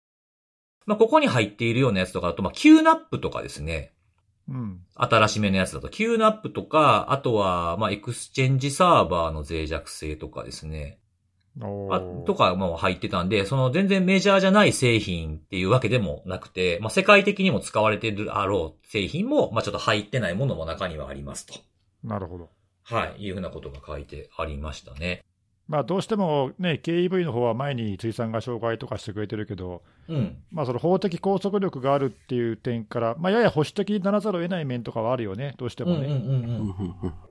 [0.86, 3.94] まあここに入っているようなやつとかだと、まあ QNAP とかですね、
[4.50, 4.82] うん。
[4.96, 10.99] 新しめのやつだと QNAP とか、あとは、まあ Exchange Server の脆弱性とかですね、
[11.62, 21.56] あとかも入ってたんで、その全然メジャーじゃない製品っていうわけでもなくて、まあ、世界的にも使われているあろう製品も、まあ、ちょっと入ってないものも中にはありますと。
[22.04, 22.50] なるほど。
[22.84, 23.26] はい。
[23.26, 25.24] いうふうなことが書いてありましたね。
[25.70, 30.38] まあ、どうしてもね、KEV の方は前に辻さんが紹介とかしてくれてるけど、うん。
[30.52, 36.08] まあ、その法的拘束力があるっていう点から、まあ、やや保守的にならざるを得ない面とかはあるよね、どうしてもね。
[36.08, 36.42] うんうんうんうん。
[36.42, 36.76] うん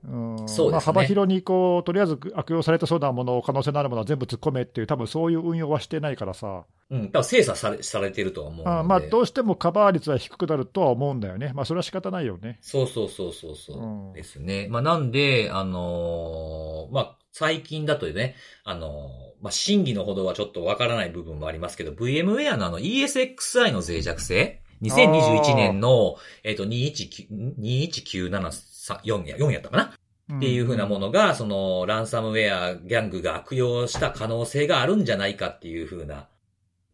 [0.07, 7.11] うんうんそうですねまあ、幅広にこう、とりあえず悪用されてそうなもの、可能性のあるものは全部突っ込めっていう、多分そういう運用はしてないからさ、うん。
[7.11, 8.79] 多分精査され、されてるとは思うので。
[8.79, 11.51] あまあ、どうしてもカバー率は低くなるとは思うんだよね。
[11.53, 12.57] まあ、それは仕方ないよね。
[12.61, 14.67] そうそうそうそうそう、うんですね。
[14.69, 19.09] まあなんで、あのーまあ最近だとね、あの、
[19.41, 29.93] まあ、真偽のほどはちょっとわからない部分もありますけど、VMware のあの ESXi の脆弱性2021年の、えっ、と、21973、や、4やったかな？
[30.37, 36.27] っていうふうなものが、その、ランサムウェアギャングが悪用した可能性があるんじゃないかっていうふうな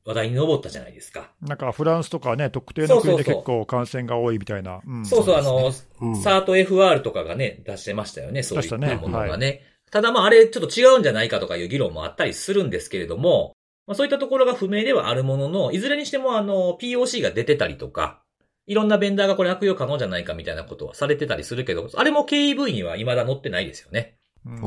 [0.06, 1.32] 話題に上ったじゃないですか。
[1.42, 4.82] なんかフランスとかね、特定の国で結構感染が多いみたいな。
[5.04, 5.72] そうそう、あの、
[6.16, 9.62] サート FR とかがね、出してましたよね、そういったものがね。
[9.92, 13.54] ただまああれちょっと違うんじゃないかとかいう議論もあったりするんですけれども、
[13.88, 18.22] まあそういったところが不明ではあるものの、いずれにしてもあの、POC が出てたりとか、
[18.68, 24.18] いろんなベンダーがこれ悪用可能じゃないかみたいなことはされてたりするけど、あれも KEV には未だ載ってないですよね。
[24.46, 24.62] うん、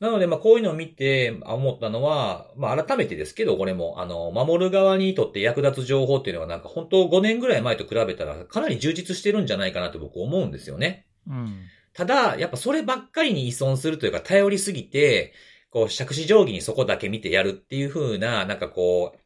[0.00, 11.06] なので、まあ、こういうのを見て思ったのは、まあ、改めてですけど、これも、あの、守る側にとって役立つ情報っていうのはなんか本当5年ぐらい前と比べたらかなり充実してるんじゃないかなって僕思うんですよね。
[11.26, 11.62] うん。
[11.94, 15.32] ただ、やっぱそればっかりに依存するというか、頼りすぎて、
[15.70, 19.18] こう、借子定規にそこだけ見てやるっていう風な、なんかこう、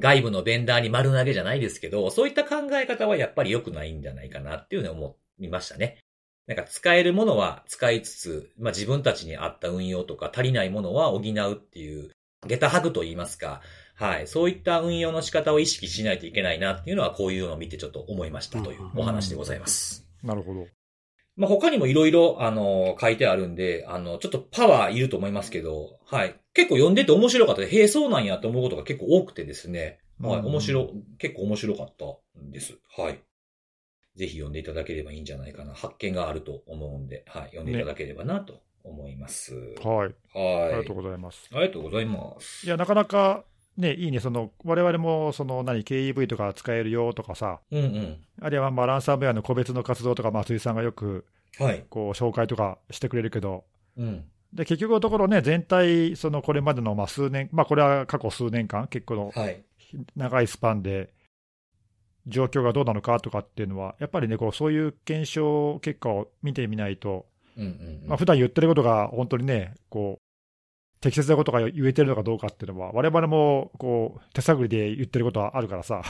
[0.00, 5.98] 外部のベンダーに丸投げじゃないですけど、そういった考え方はやっぱり良くないんじゃないかなっていうのを思いましたね。
[6.48, 12.10] なんか使えるものは使いつつ、まあ自分たちに合った運用とか足りないものは補うっていう、
[12.46, 13.60] 下駄ハグと言いますか、
[13.94, 14.26] はい。
[14.26, 20.08] そういった運用の仕方を意識しないといけないなっていうのはこういうのを見てちょっと思いましたというお話でございます。
[20.22, 20.66] なるほど。
[21.36, 26.34] まあ、他にもいろいろ、あの、書いてあるんで、あの、ちょっとパワーいると思いますけど、はい。
[26.54, 29.98] 結構読んでて面白かったで、へえ、そうなんやと思うことが結構多くてですね。
[30.20, 30.40] はい。
[30.40, 32.06] 面白、結構面白かった
[32.40, 32.78] んです。
[32.96, 33.20] はい。
[34.18, 35.72] ぜひ読んでいただければいいんじゃないかな。
[35.72, 37.42] 発見があると思うんで、はい。
[37.50, 39.54] 読んでいただければなと思います。
[39.54, 40.14] ね、はい。
[40.34, 40.62] はい。
[40.64, 41.48] ありがとうございます。
[41.52, 42.66] ありがとうございます。
[42.66, 43.44] いや、なかなか、
[43.76, 48.16] ね、いいね、その、我々も、その、何、KEV とか使えるよとかさ、うんうん。
[48.40, 51.24] あるいは、まあ、ランサムウェアの個別の活動とか、松井さんがよく、
[51.60, 51.84] はい。
[51.88, 53.64] こう、紹介とかしてくれるけど、
[53.96, 54.24] うん。
[54.52, 59.32] で、結局のところね、全体、その、これまでの、まあ、数年、まあ、これは過去数年間、結構の、
[60.16, 61.12] 長いスパンで、
[62.28, 67.26] 状況がどうなのかとかっていうのは、やっぱりね、こう、そういう検証結果を見てみないと、
[67.56, 67.72] うんうんう
[68.06, 70.22] ん、まあ、普段言ってることが本当にね、こう、
[71.00, 76.02] 適切なことが言えてるのかどうかっていうのは、われわれもこう手探りで言ってることはあるからさ。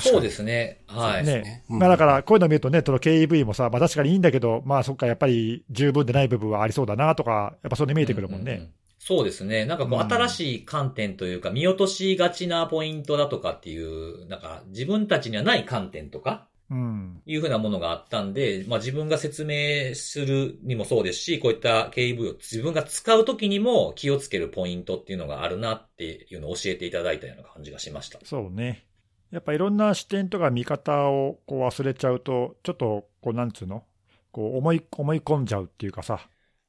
[0.00, 0.82] そうですね。
[0.86, 1.24] はい。
[1.26, 1.64] ね。
[1.68, 8.52] まあだから、こういうの見るとね、その KEV もさ、まあ確かにいいんだけど、まあそっか、やっぱり十分でない部分はありそうだなとか、やっぱそういうの見えてくるもんね。
[8.52, 8.72] うんうんうん
[9.06, 9.66] そうですね。
[9.66, 28.18] なんかこう、新しい観点というか、見落としがちなポイントだとかっていう、なんか、自分たちにはない観点とか、うん、いうふうなものがあったんで、まあ自分が説明するにもそうですし、こういった KV を自分が使うときにも気をつけるポイントっていうのがあるなっていうのを教えていただいたような感じがしました。
[28.24, 28.84] そうね。
[29.30, 33.84] やっぱいろんな視点とか見方をこう忘れちゃうと、ちょっとこうなんつうの？
[34.32, 36.18] こう思い、思い込んじゃうっていうかさ。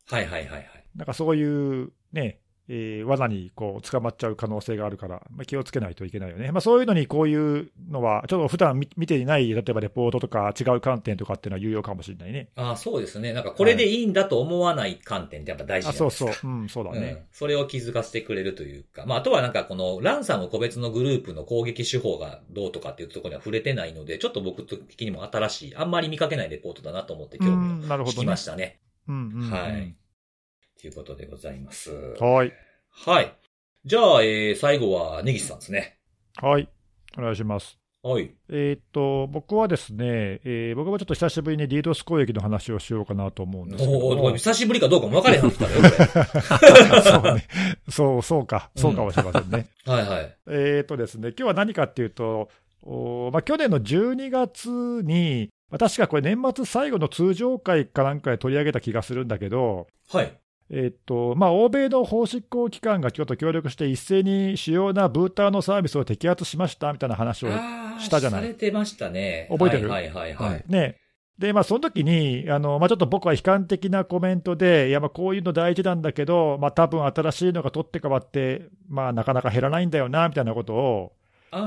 [0.09, 0.65] はいはいはいはい。
[0.95, 2.39] なんかそういうね、
[2.69, 6.51] えー、罠にこう捕まっちゃう可能性があるから、まあ、気をつけないといけないよね。
[6.51, 12.49] まあ、そういうのにこういうのは、ちょっと普段見ていない、例えばレポートとか違う観点とかっていうのは有用かもしれないね。
[12.55, 13.31] ああ、そうですね。
[13.31, 16.05] なんかこれでいいんだと思わない観点ってやっぱ大事ですか。
[16.07, 16.51] あそうそう。
[16.51, 17.19] うん、そうだね、うん。
[17.31, 19.05] それを気づかせてくれるというか。
[19.05, 28.79] まあ、あとはなんかこのランサム個別のグループの攻撃手法がどうとかっていうところには触れてないので、ちょっと僕的にも新しい、あんまり見かけないレポートだなと思って興味を引きましたね。
[29.07, 29.95] うん、うん、はい。
[30.79, 31.91] ということでございます。
[32.19, 32.53] はい。
[32.89, 33.35] はい。
[33.85, 35.97] じゃあ、えー、最後は、根岸さんですね。
[36.35, 36.69] はい。
[37.17, 37.79] お願いします。
[38.03, 38.31] はい。
[38.49, 45.69] えー、っと、僕はですね、えー、僕もちょっと久しぶりにリードス攻撃の話をしようかなと思うんですけどお久しぶりかどうかも分かれへんったよ、
[47.03, 47.47] そうね。
[47.89, 48.69] そう、そうか。
[48.75, 49.67] そうかもしれませんね。
[49.87, 50.37] うん、はいはい。
[50.47, 52.49] えー、っとですね、今日は何かっていうと、
[52.83, 54.69] おまあ、去年の12月
[55.03, 60.39] に、まあ、確かこれ年末最後の通常会かなんかで取り上げた気がするんだけど、はい。
[60.69, 67.49] えっとまあ、欧米の法執行機関がちょっと協力して、一斉に主要なブーターのサービスを摘発しましたみたいな話を
[67.99, 68.41] したじゃない。
[68.41, 69.47] されてましたね。
[69.49, 69.89] 覚えてる？
[69.89, 70.97] はいはいはい、はい、ね
[71.37, 81.13] で、まあ、その時に、あの、まあ、ちょっと僕は悲観的なコメントで、いや、まあ、こういうの大事なんだけど、まあ、多分新しいのが取って変わって、まあ、なかなか減らないんだよな、みたいなことを、
[81.51, 81.59] あ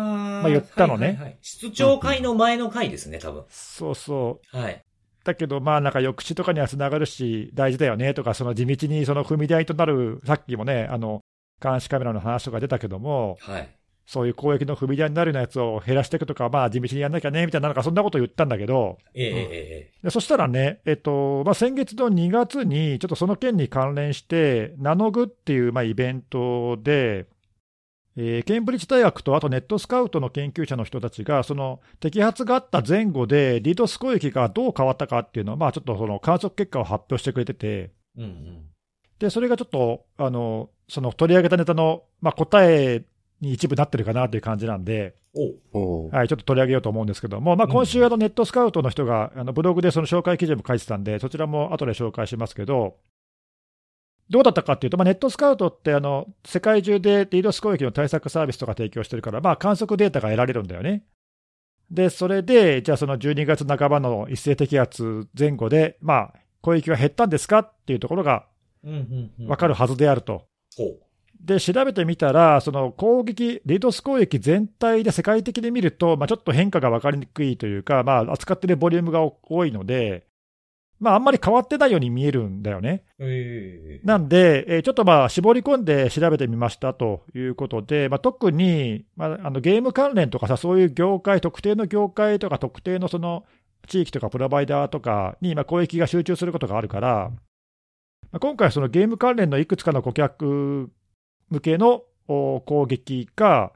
[0.42, 1.38] まあ、言ったのね、はいはいはい。
[1.40, 3.44] 室長会の前の会ですね、多分。
[3.48, 4.57] そうそう。
[4.57, 4.84] はい。
[5.30, 11.20] だけど、まあなんか抑止とかにはつながるし、大事だよねとか、その地道にその踏み台となる、さっきもね、あの
[11.62, 13.68] 監視カメラの話とか出たけども、はい、
[14.06, 27.26] そういう攻撃の踏み台になるようなやつを減らしていくとか、まあ地道にやんなきゃねみたいな、なんかそんなこと言ったんだけど、ええうん、でそしたらね、えっとまあ、先月の2月に、ちょっとその件に関連して、ナノグっていうまあイベントで、
[28.16, 38.64] えー、ケンブリッジ大学とあとネットスカウトの研究者の人たちが、その摘発があった前後で、リードス攻撃がどう変わったかっていうのを、まあ、ちょっとその観測結果を発表してくれてて、うんうん、
[39.18, 43.04] で、それがちょっと、あの、その取り上げたネタの、まあ、答え
[43.40, 45.14] に一部なってるかなという感じなんで、
[45.72, 47.72] おおーはい、ちょっと取り上げようと思うんですけども、まあ、うん。
[47.72, 52.96] 今週、あのネットスカウトの人が、あのブログでその紹介記事も書いてたんで、そちらも後で紹介しますけど、
[54.30, 61.04] どうだったかっていうと、まあ、ネットスカウトってあの、世界中でリードス攻撃の対策サービスとか提供してるから、まあ、観測データが得られるんだよね。
[61.90, 68.46] で、それで、じゃあその12月半ばの一斉摘発前後で、まあ、攻撃が減ったんですかっていうところが。
[68.82, 70.46] 分かるはずであると。
[71.42, 80.26] で、調べてみたら、その攻撃、リードス攻撃全体で世界的に見ると、まあ、ちょっと変化が分かりにくいというか、まあ、扱ってるボリュームが多いので、
[81.01, 83.05] まあ、あんまり変わってないように見えるんだよね。
[83.18, 93.46] ええなんで、えーちょっとまあ、絞り込んで調べてみましたということで、まあ、特に、まあ、あのゲーム関連とかさ、そういう業界、特定の業界とか、特定のその
[93.88, 97.30] 地域とかプロバイダーとかに、まあ、攻撃が集中することがあるから、
[98.30, 100.90] まあ、今回、そのゲーム関連のいくつかの顧客
[101.48, 103.72] 向けのお攻撃が、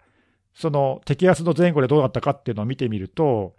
[0.54, 3.56] その摘発の前後でどうだったかっていうのを見てみると、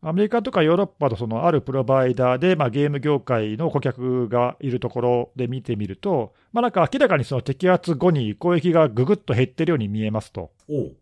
[0.00, 10.52] アメリカとかヨーロッパのそのあるプロバイダーで、まあ、ゲーム業界の顧客がいるところで見てみると、まあ、なんか明らかにその摘発後に攻撃がぐぐっと減ってるように見えますと。
[10.68, 10.96] おう。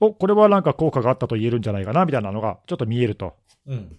[0.00, 3.34] おこれはなんか効果があったと言えるんじゃないかなみたいなのがちょっと見えると。
[3.66, 3.96] うん。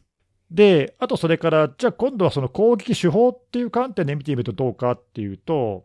[0.50, 5.84] で、あとそれから、じゃあ今度はその攻撃手法っていう観点で見てみるとどうかっていうと、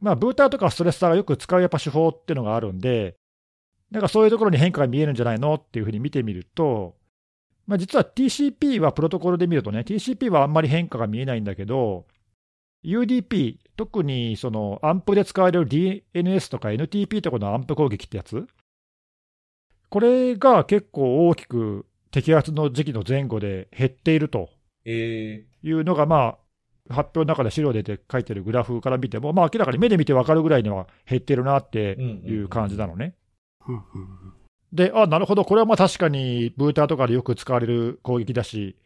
[0.00, 3.16] まあ、ブーターとかストレッサーがよく使うやっぱ手法っていうのがあるんで、
[3.90, 6.96] なんかそういうところに変化が見えるんじゃないのっていうふうに見てみると、
[7.66, 12.06] まあ、実は TCP はプロトコルで見るとね、TCP はあんまり変化が見えないんだけど、
[12.84, 18.46] UDP、特にそのアンプで使われる DNS とか NTP とかのアンプ攻撃ってやつ、
[19.88, 24.50] これが結構大きく摘発の時期の前後で減っていると
[24.84, 26.36] ええいうのが、ま
[26.88, 33.14] あ、発表の中で資料で書いてるグラフから見ても、まあ、明らかに目で見て分かるぐらいには減ってるなっていう感じなのね。
[33.66, 33.82] うんうん
[34.76, 38.76] で、あ、なるほど、これはまあ確かにブーターとかでよく使われる攻撃だし、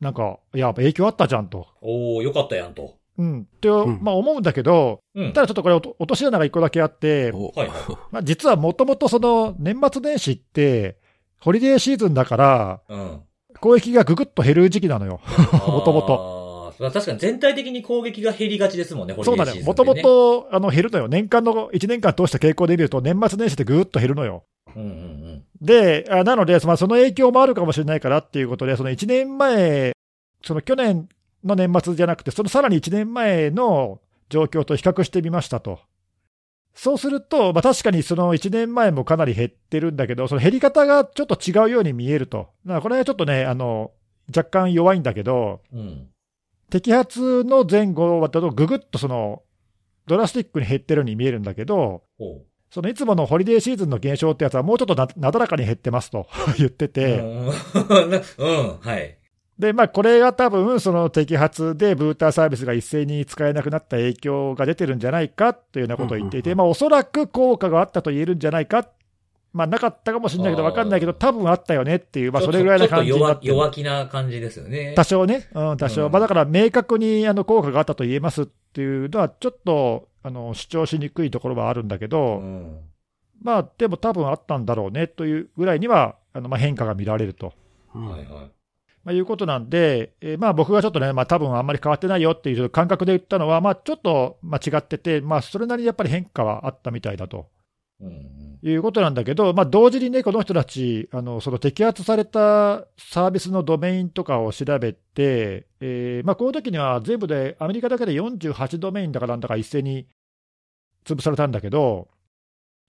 [0.00, 1.66] なんか、いや、影響あったじゃんと。
[1.82, 2.94] おおよかったやんと。
[3.18, 3.40] うん。
[3.42, 5.32] って、んまあ思うんだけど、うん。
[5.34, 7.76] ただちょっとこれ落と落とし穴が一個だけあって、おはいはい。
[8.10, 10.96] まあ実はもともとその年末年始って、
[11.38, 13.20] ホリデーシーズンだから、うん。
[13.60, 15.20] 攻撃がぐぐっと減る時期なのよ。
[15.66, 16.40] もともと。
[16.80, 19.62] 確かに全体的に攻撃が減りがちですもんね、そうだね。
[19.62, 19.94] もとも。
[19.94, 21.08] と、あの、減るのよ。
[21.08, 24.44] 年間の、1年間通した傾向で見ると、年末年始ってぐーっと減るのよ。
[24.76, 25.44] うんうんうん。
[25.60, 29.92] で、あなので、まあ、その影響もあるかもしれないからっていうことで、その1年前、
[30.42, 31.08] その去年
[31.44, 35.80] の年末じゃなくて、そのさらに1年前の状況と比較してみましたと。
[36.74, 42.48] そうすると、まあ、確かにその1年前もかなり減ってるんだけど、その減り方がちょっと違うように見えると。
[42.64, 43.92] だからこれはちょっとね、あの、
[44.34, 46.08] 若干弱いんだけど、うん。
[46.70, 49.42] 摘発の前後だとぐぐっとその、
[50.06, 52.02] ドラスティックに減ってるように見えるんだけど。
[52.70, 59.16] そのいつものホリデーシーズンの減少ってやつはもうちょっとななだらかに減ってますと 言ってて、うん、 うんはい。
[59.60, 68.88] で、まあこれが多分その摘発でブーターサービスが一斉に使えなくなった影響が出てるんじゃないかというようなことを言っていて、まあおそらく効果があったと言えるんじゃないか、
[69.52, 73.38] まあなかったかもしれないけどあー分かんないけど、多分あったよねっていう、まあそれぐらいな感じ弱。
[73.42, 74.94] 弱気な感じですよね。
[74.96, 76.06] 多少ね、うん、多少。
[76.06, 82.80] うんまあだから明確にあの効果があったと言えますっていうのは、ちょっとあの主張しにくいところはあるんだけど、うん。
[83.42, 87.52] まあでも多分あったんだろうねというぐらいには、あのまあ変化が見られると。
[87.94, 88.50] うんはいはい。
[89.02, 97.48] まあ、いうことなんで、えーまあ、僕がちょっとね、まあ多分あんまり変わってないよっていう感覚で言ったのは、まあ、ちょっと間違ってて、まあ、それなりにやっぱり変化はあったみたいだと。
[98.62, 110.06] いうことなんだけど、まあ、同時にね、この人たち、あのその摘発されたサービスのドメインとかを調べて、えーまあ、この時には全部で、アメリカだけで48ドメインだかなんだか一斉に
[111.04, 112.08] 潰されたんだけど、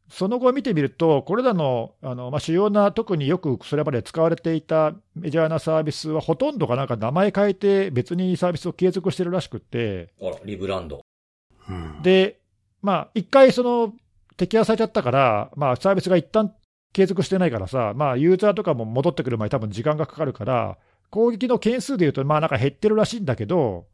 [0.09, 11.01] その後見てみると、これらのあの、まあ、主要な、特によくそれまで使われていたメジャーなサービスは、ほとんどがなんか名前変えて、別にサービスを継続してるらしくって、あら、リブランド。
[11.69, 12.41] うんで、
[12.81, 13.93] まあ、一回その
[14.45, 16.53] 摘発されちゃったから、まあ、サービスが一旦
[16.93, 20.77] 継続してないからさ、まあ、ユーザーとかも戻ってくる前に多分時間がかかるから、
[21.09, 23.85] 攻撃の件数でいうと、まあ、なんか減ってるらしいんだけど、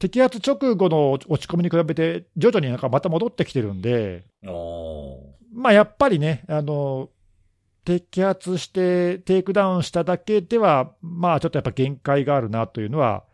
[0.00, 4.24] 摘発直後の落ち込みに比べて、徐々になんかまた戻ってきてるんで。
[5.52, 7.08] まあ、やっぱりね、あの、
[7.84, 13.24] 摘発してテイクダウンしただけでは、まあちょっとやっぱ限界があるなというのは、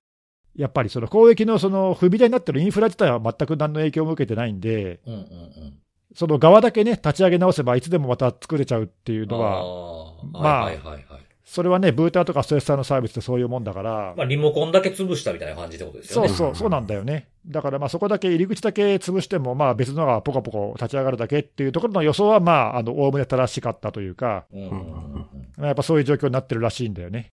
[0.54, 5.78] やっぱりその攻撃のその踏み台になってるインフラ自体は全く何の影響も受けてないんで、うんうんうん。
[6.14, 11.24] その側だけね、立ち上げ直せばいつでもまた作れちゃうっていうのは、あーまあはいはいはいはい。
[11.44, 16.28] それはね、ブーターとかストレッサーのサービスってそういうもんだから、まあ、リモコンだけ潰したみたいな感じってことですよね。
[16.28, 17.28] そうそう、そうなんだよね。
[17.46, 24.70] だからまあそこだけ入り口だけ潰しても、まあ別のがポコポコ立ち上がるだけっていうところの予想は、まあ、あの、おおむね正しかったというか、うん
[25.58, 27.30] まあやっぱそういう状況になってるらしいんだよね。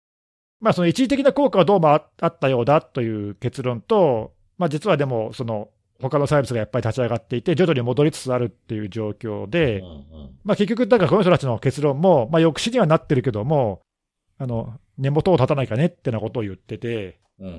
[0.60, 5.68] まあその一時的な効果はどうもああったようだという結論と、まあ実はでも、その、
[6.00, 10.04] 他のサービスがやっぱり立ち上がっていて、徐々に戻りつつあるっていう状況で、うんうん。
[10.44, 13.82] まあ結局、だからこの人たちの結論も、まあ抑止にはなってるけども、
[14.38, 17.56] あの、根元を立たないかねってなことを言ってて、うんうんう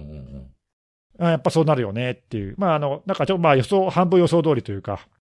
[1.24, 1.26] ん。
[1.26, 5.21] あやっぱそうなるよねっていう、まあ、あのなんかちょっとまあ予想、半分予想通りというか、うん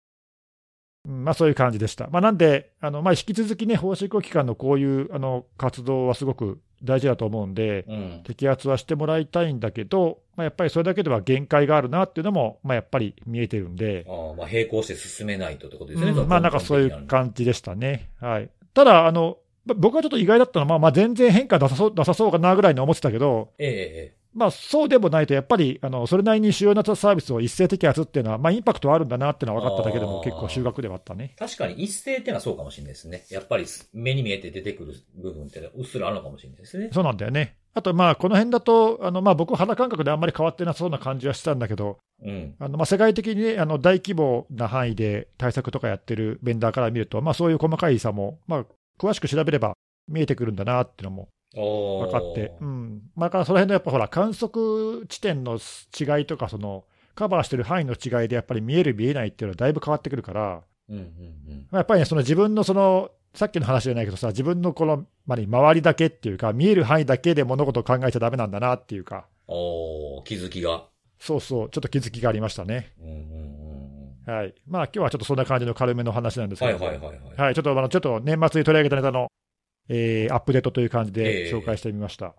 [1.08, 2.08] まあ、そういう感じでした。
[2.12, 16.10] まあ、なんで、あのまあ、引き続きね、法執行機関のこういうあの活動はすごく大事だと思うんで、うん摘発はしてもらいたいんだけど、まあ、やっぱりそれだけでは限界があるなっていうのも、まあ、やっぱり見えてるんで、ああまあ、並行して進めないとってことですね。
[16.10, 18.10] うんまあ、なんかそういう感じでしたね。
[18.20, 31.34] はい、ただあの、ま僕はちょっと意外だったのは、まあ、まあ全然変化なさそうなさそうかなぐらいに思ってたけど、ええええまあ、そうでもないと、やっぱりあのそれなりに主要なサービスを一斉摘発っていうのは、まあ、インパクトはあるんだなっていうのは分かっただけでも、結構収穫ではあったね。
[31.38, 33.26] 確かに一斉っていうのはそうかもしれないですね。
[33.30, 36.90] やっぱり目に見えて出てくる部分ってうっすらあるのかもしれないですね。
[36.92, 37.56] そうなんだよね。
[37.74, 42.54] あと、まあ、この辺だと、あのまあ、僕、肌感覚であんまり変わってなそうな感じはしたんだけど、うん。
[42.58, 48.64] あのまあ、世界的に、ね、あの大規模な範囲で対策とかやってるベンダーから見ると、まあ、そういう細かい差も、まあ、
[48.98, 49.74] 詳しく調べれば
[50.08, 51.28] 見えてくるんだなっていうのも
[51.58, 56.84] 分かって、うんまあ、だからその辺のやっぱほら、観測地点の違いとか、その
[57.14, 61.66] カバーしてる範囲の違いで、やっぱり見える、見えないっていうのはだいぶ変わってくるから、うんうんうん。
[61.70, 70.84] まあやっぱりね、その自分のその、さっきの話じゃないけどさ、自分のこの、まあ、周りだけっていうか、見える範囲だけで物事を考えちゃだめなんだなっていうか、おー気づきが。
[71.18, 72.92] そうそう、ちょっと気づきがありましたね。
[73.00, 74.54] うんうんうんはい。
[74.66, 76.72] まあ、今日はちょっとそんな感じの軽めの話なんですうん。
[76.72, 77.40] けど、はいはいはいはい。
[77.40, 79.28] はい、ちょっとあのちょっと年末に取り上げたネタの、
[79.88, 82.34] えーアップデートという感じでええ紹介してみました。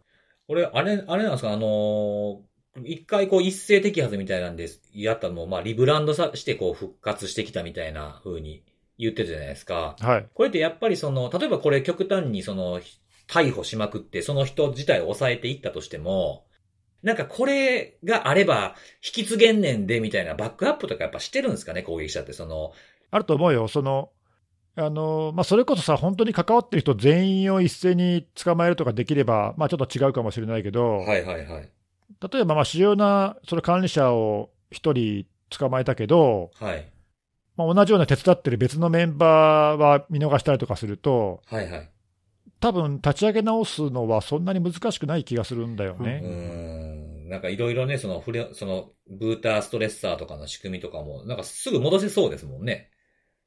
[0.48, 2.50] これ、あれ、あれなんですか、あのー
[2.84, 8.64] 一回こう一斉摘発みたいなんです、やったのを、まあリブランドさしてこう復活してきたみたいな風に
[8.98, 9.96] 言ってたじゃないですか。
[10.00, 10.28] はい。
[10.34, 12.80] これってやっぱりその、例えばこれ極端にその、
[13.28, 16.46] 逮捕しまくって、その人自体を抑えていったとしても、
[17.02, 22.34] なんかこれがあれば、引き継げんねんで、みたいなバックアップとかやっぱしてるんですかね、攻撃者って？
[22.34, 22.72] その、
[23.12, 23.68] あると思うよ。
[23.68, 24.12] その
[24.76, 31.70] あのまあ、それこそさ、本当に関わってる人全員を一斉に捕まえるとかできれば、まあ、ちょっと違うかもしれないけど、はいはいはい。
[32.32, 36.86] 例えばまあ主要なその管理者を1人捕まえたけど、はい。
[37.58, 41.90] まあ、同じような手伝ってる別のメンバーは見逃したりとかすると、はいはい。
[42.62, 46.22] 多分立ち上げ直すのはそんなに難しくない気がするんだようね。
[46.24, 47.30] ーん。
[47.30, 52.90] なんかいろいろね、そのその、ブーターストレッサーとかの仕組みとかも、なんかすぐ戻せそうですもんね。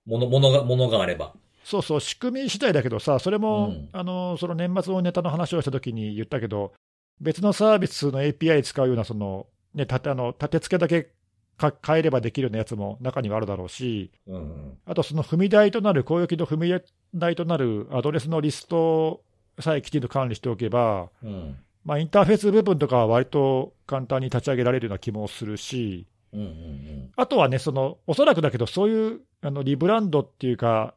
[0.07, 1.35] もの、ものが、ものがあれば。
[1.65, 6.73] そうそう、仕組み次第だけどさ、それも、うんあのその年末のネタの話をしたときに言ったけど、
[7.21, 11.11] 別のサービスの API 使うようなその、ね、たてあの立て付けだけ
[11.57, 14.79] か変えればできるようなやつも中にはあるだろうし、うんうん。
[14.87, 16.83] あとその踏み台となる、攻撃の踏み
[17.15, 19.23] 台となるアドレスのリスト
[19.61, 21.57] さえきちんと管理しておけば、うん。
[21.85, 27.13] まあ、インターフェース部分とかは割と簡単に立ち上げられるような気もするし、うんうんうん。
[27.17, 30.95] あとはね、そのおそらくだけど、そういうあのリブランドっていうか、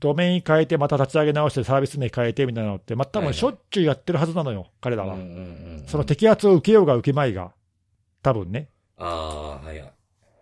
[0.00, 5.14] ドメイン変えて、また立ち上げ直して、サービス名変えてみたいなのって、まあ、多分しょっちゅうやってるはずなのよ、彼らは。
[5.14, 5.30] うんうんう
[5.82, 5.84] ん。
[5.86, 7.52] その摘発を受けようが受けまいが、
[8.22, 8.70] 多分ね。
[8.96, 9.92] ああ、はいはい。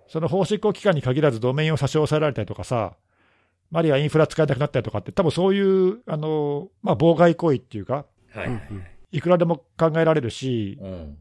[0.08, 2.96] その法執行機関に限らず、ドメインを差し押さえられたりとかさ、
[3.72, 8.60] あるいはインフラ使えなくなったりとかって、多分そういう、あのまあ、妨害行為っていうか、はいはい。
[9.12, 11.18] いくらでも考えられるし、うん。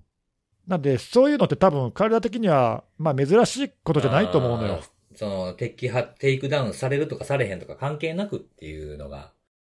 [0.68, 4.82] なんで、そういうのって多分彼ら的には、まあ、珍しいことじゃないと思うのよ。
[5.16, 9.32] その、摘発、テイクダウンされるとかされへんとか関係なくっていうのが、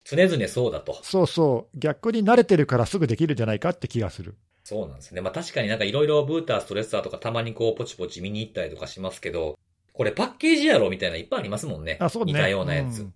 [0.04, 1.00] 常々そうだと。
[1.04, 4.36] そうそう、逆に慣れてるからすぐできるんじゃないかって気がする。
[4.64, 5.22] そうなんですね。
[5.22, 9.58] まあ確かになんかいろいろブーター、ストレッサーとかたまにこうポチポチ見に行ったりとかしますけど、
[9.94, 11.98] これパッケージやろみたいなのいっぱいありますもんね。
[12.00, 12.34] あ、そうね。
[12.34, 13.04] 似たようなやつ。
[13.04, 13.14] ん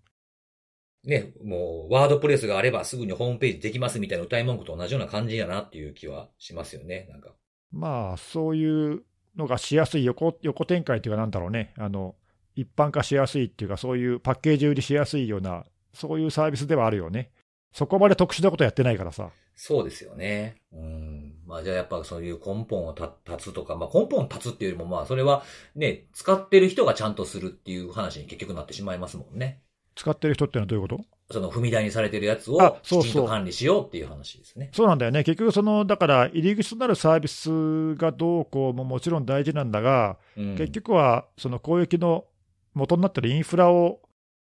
[1.03, 7.07] ね、もうワードプレスがあればすぐにホームページできますみたいな歌い文句と同じような感じやなっていう気はしますよね。
[7.09, 7.29] なんか。
[7.71, 9.03] まあ、そういう
[9.35, 12.15] のがしやすい横、横展開っていうか、なんだろうね、あの
[12.55, 17.31] 一般化しやすいっていうか、そういうパッケージ売りしやすいような、そういうサービスではあるよね。
[17.71, 19.29] そこまで特殊なことやってないからさ。
[19.55, 20.55] そうですよね。
[20.73, 21.33] うん。
[21.45, 25.43] まあじゃあやっぱそういう根本をた立つとか、まあ根本立つっていうよりもまあそれは
[25.75, 29.61] ね、使ってる人がちゃんとするっていう話に結局なってしまいますもんね。
[29.95, 31.05] 使ってる人ってのはどういうこと？
[31.31, 34.69] その踏み台にされてるやつをあそうそうきちんと管理しようっていう話ですね。
[34.73, 42.25] そうなんだよね、結局、そのだから入り口となるサービスがどうこうももちろん大事なんだが、うん結局はその攻撃の
[42.73, 43.99] 元になってるインフラを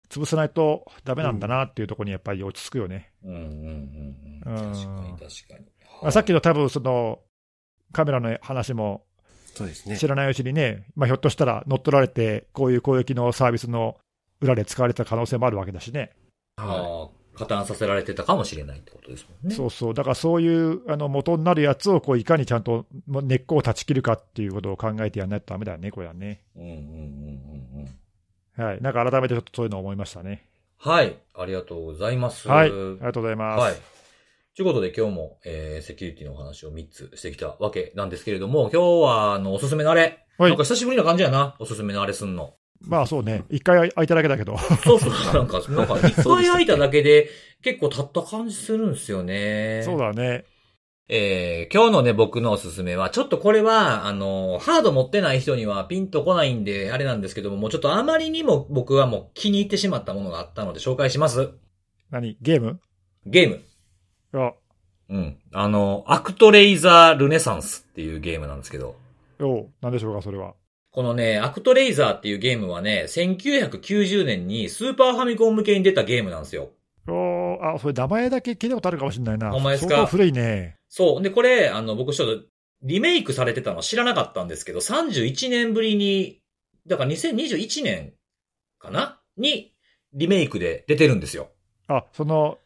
[0.10, 3.12] 潰さないとダメなんだなっていうところにやっぱり落ち着くよね。
[3.24, 5.66] うんうんうん確かに確かに。
[6.02, 7.20] まあ、さっきの多分その
[7.92, 9.04] カメラの話も
[9.54, 10.08] そうですね知。
[10.08, 13.98] らないうちにね、まあ、ひょっとしたら乗っ取られて、こういう攻撃のサービスの
[14.40, 16.12] 裏で使われてた可能性もあるわけだしね。
[16.58, 19.55] はああ、加担させられてたかもしれないってことですもんね。
[19.55, 26.43] そうそう、だからそういうあの元になるやつをこういかにちゃんと根っこを断ち切るかっていうことを考えてやらないとだめだよね、これはね。
[26.55, 27.88] うんうんうんうん
[28.58, 28.64] うん。
[28.64, 30.47] はい、なんか改めてちょっとそういうのを思いましたね。
[30.78, 31.18] はい。
[31.36, 32.47] ありがとうございます。
[32.47, 33.62] はい、ありがとうございます。
[33.62, 33.76] はい。
[34.55, 40.24] ということで今日も、えー、セキュリティのお話を3つしてきたわけなんですけれども、今日は、あの、おすすめのあれ。
[40.39, 41.55] はいなんか久しぶりな感じやな。
[41.60, 42.55] おすすめのあれすんの。
[42.82, 45.34] まあそうね、一回空いただけだけど、そうそう。
[45.34, 47.30] なんか、 なんか、一回空いただけで
[47.63, 49.82] 結構経った感じするんですよね。
[49.84, 50.45] そうだね。
[51.09, 61.51] えー、今日のね、僕のおすすめは、ちょっとこれは、あの、ハード持ってない人にはピンとこないんで、あれなんですけども、もうちょっとあまりにも僕はもう気に入ってしまったものがあったので紹介します。
[62.11, 62.38] 何？
[62.41, 62.82] ゲーム？
[63.25, 63.61] ゲーム。
[64.34, 64.53] あ、
[65.09, 65.38] うん。
[65.53, 68.95] あの、アクトレイザールネサンスっていうゲームなんですけど、
[69.39, 70.55] おう、なんでしょうか、それは。
[70.92, 76.72] このね、アクトレイザーっていうゲームはね、1990年にスーパーファミコン向けに出たゲームなんですよ。
[77.08, 79.52] おあ、それ名前だけ聞いたことあるかもしれないな。
[79.52, 79.96] ほんまですか？
[79.96, 80.76] 相当古いね。
[80.90, 81.22] そう。
[81.22, 82.44] で、これ、あの、僕ちょっと、
[82.84, 86.42] リメイクされてたの知らなかったんですけど、31年ぶりに、
[86.86, 88.14] だから2021年
[88.80, 89.20] かな？
[89.38, 89.74] に、
[90.14, 91.50] リメイクで出てるんですよ。
[91.88, 92.60] あ、その、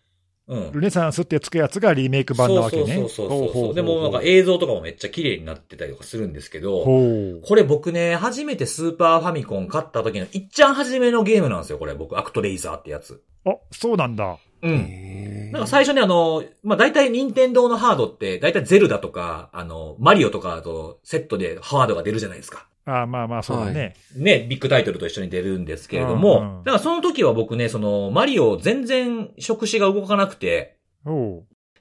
[0.52, 0.72] うん。
[0.74, 2.96] ルネサンスってつくやつがリメイク版なわけね。
[2.96, 6.84] そうそうそうそうでもなんか映像とかもめっちゃ綺麗になってたりとかするんですけど。
[6.84, 13.24] これ僕ね、初めてスーパーファミコン買った時のいっちゃん初めのゲームなんですよ、これ僕、アクトレイザーってやつ。
[13.46, 14.38] あ、そうなんだ。
[14.62, 15.52] うん。
[15.54, 22.68] なんか最初にあの、まあ、大体任天堂のハードって、大体ゼルダとか、あの、マリオとかとセットでハードが出るじゃないですか。
[22.86, 23.96] あまあまあ、そうだね。
[24.16, 30.78] ね、ビッグタイトルと一緒に出るんですけれども、うんうんだからその時は僕ね、その、マリオ全然触手が動かなくて。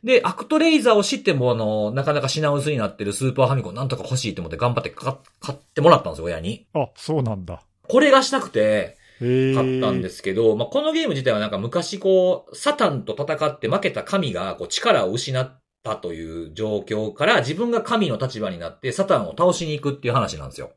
[0.02, 6.66] で、アクトレイザーを知っても、あの、なかなか品薄になってるスーパーファミコンなんとか欲しいと思って頑張ってか買ってもらったんですよ、親に。
[6.74, 7.62] あ、そうなんだ。
[7.86, 8.96] これがしたくて。
[9.20, 20.70] 買ったんですすけど、まあ、このゲーム自体はなんか昔こう、サタンと戦って負けた神がこう力を失ったという状況から自分が神の立場になってサタンを倒しに行くっていう話なんですよ。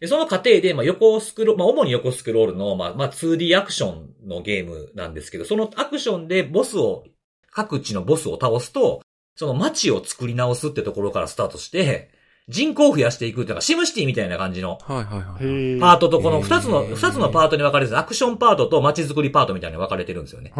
[0.00, 7.04] で、その過程で、まあ、横スクロール、まあ、主に横スクロールの、まあ、まあ、2D アクションのゲームなんですけど、そのアクションでボスを、
[7.52, 9.02] 各地のボスを倒すと、
[9.36, 12.10] その街を作り直すってところからスタートして、
[12.48, 14.78] 人口を増やしていくっていうか、シムシティみたいな感じの。
[15.80, 20.52] パートと、この二つの、二つのパートに分かれてる、アクションパートと街づくりパートみたいに分かれてるんですよね。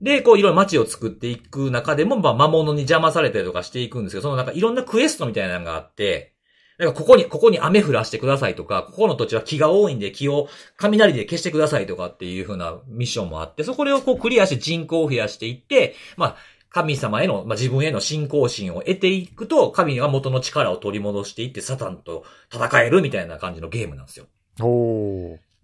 [0.00, 6.34] で、こういろいろ街を作っていく中でも、まあ魔物に邪魔されたりとかしていくんですけど、そのなんかいろんなクエストみたいなのがあって、
[6.78, 16.36] なんかここに、ここに雨降らしてくださいとか、ここの土地は木が多いんで木を雷で消してくださいとかっていう風なミッションもあって、そこをこうクリアして人口を増やしていって、まあ、
[16.70, 24.26] 神様への、まあ、自分への信仰心を得ていくと、神が元の力を取り戻していって、サタンと戦えるみたいな感じのゲームなんですよ。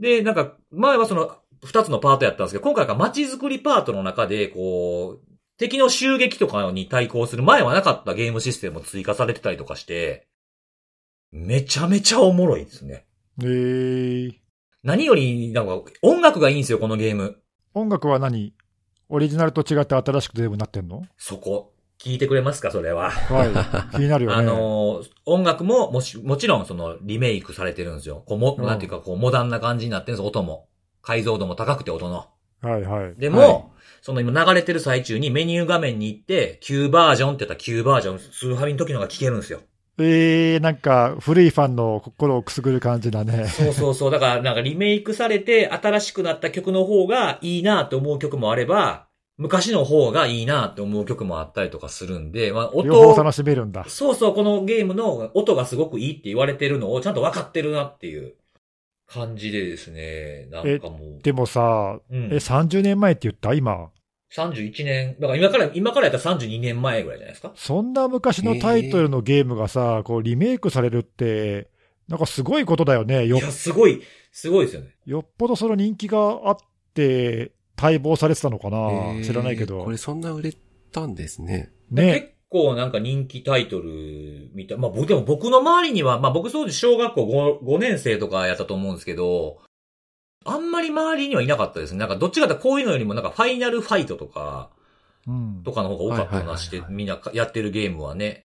[0.00, 10.26] で、なんか、前はその、二つのパートやったんですけど、今回は街づくりパートの中で、こう、敵の襲撃とかに対抗する前はなかったゲームシステムも追加されてたりとかして、
[11.34, 13.06] めちゃめちゃおもろいですね。
[13.42, 14.30] へえ。
[14.84, 17.38] 何より、なんか、音楽がいいんですよ、このゲーム。
[17.74, 18.54] 音楽は何？
[19.08, 21.02] オリジナルと違って新しく全部なってんの？
[21.18, 23.10] そこ、聞いてくれますか、それは。
[23.10, 23.46] は
[23.92, 23.96] い。
[23.96, 24.36] 気になるよね。
[24.38, 28.22] あのー音楽も、もし、もちろん、その、リメイクされてるんですよ。
[28.26, 30.68] こう、も、うんなんていうか、こう、モダンな感じになってるんです、音も。
[31.02, 32.28] 解像度も高くて、音の。
[32.62, 33.14] はいはい。
[33.18, 33.64] でも、はい
[34.02, 39.60] その今流れてる最中にメニュー画面に行って、旧バージョンって言ったら旧バージョン、スーファミの時のが聞けるんですよ。
[39.98, 43.46] えー、なんか、古いファンの心をくすぐる感じだね。
[43.46, 44.10] そうそうそう。
[44.10, 53.84] だから、なんかリメイクされて、新しくなった曲の方がいいなって思う曲もあれば、昔の方がいいなって思う曲もあったりとかするんで、まあ、音、両方楽しめるんだ。
[53.88, 58.34] そうそう、このゲームの音がすごくいいって言われてるのをちゃんと分かってるなっていう
[59.08, 61.22] 感じでですね、なんかもう。
[61.22, 63.54] でもさ、うんえ、30年前って言った？
[63.54, 63.90] 今。
[64.32, 67.52] 31年、だから今から、今からやったら32年前ぐらいじゃないですか？
[67.54, 71.68] そんな昔のタイトルのゲームがさ、こうリメイクされるって、
[72.08, 73.26] なんかすごいことだよね。
[73.26, 74.02] よいや、すごい、
[74.32, 74.96] すごいですよね。
[75.06, 76.56] よっぽどその人気があっ
[76.94, 79.90] て、待望されてたのかな、知らないけどこ。
[79.90, 80.52] れそんな売れ
[80.92, 81.72] たんですね。
[81.90, 82.12] ね。
[82.12, 84.78] 結構なんか人気タイトルみたい。
[84.78, 89.58] まあ僕、でも僕の周りには、まあ僕当時小学校 5, 5年生とかやったと思うんですけど、
[90.44, 91.98] あんまり周りにはいなかったですね。
[91.98, 94.70] なんかどっちかというとこういうのよりもなんかファイナルファイトとか、
[95.26, 98.44] うんとかの方が多かったなしてみんなやってるゲームはね。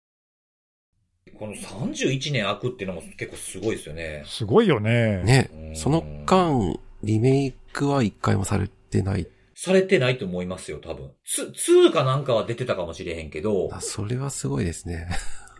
[1.38, 4.22] この31年空くっていうのも結構すごいですよね。
[4.26, 5.22] すごいよね。
[5.22, 5.72] ねう。
[5.72, 9.26] んその間、リメイクは一回もされてない。
[9.54, 11.10] されてないと思いますよ、多分。
[11.24, 15.08] ツ、2かなんかは出てたかもしれへんけど、あそれはすごいですね。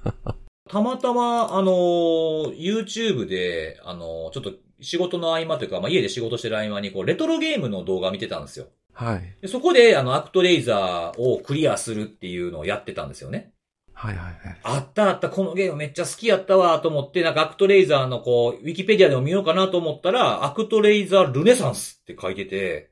[0.69, 8.67] たまたま、あのー YouTube で、あのーちょっと仕事の合間というか、まあ、家で仕事してる合間に、こう、レトロゲームの動画見てたんですよ。
[8.93, 9.37] はい。
[9.43, 13.53] でそこで、あの、アクトレイザーをクリアするっていうのをやってたんですよね。
[13.93, 14.61] はいはいはい。
[14.63, 22.91] あったあった、このゲームめっちゃ好きやったわと思って、なんかアクトレイザーのこう、ウィキペディアでも見ようかなと思ったら、アクトレイザールネサンスって書いてて、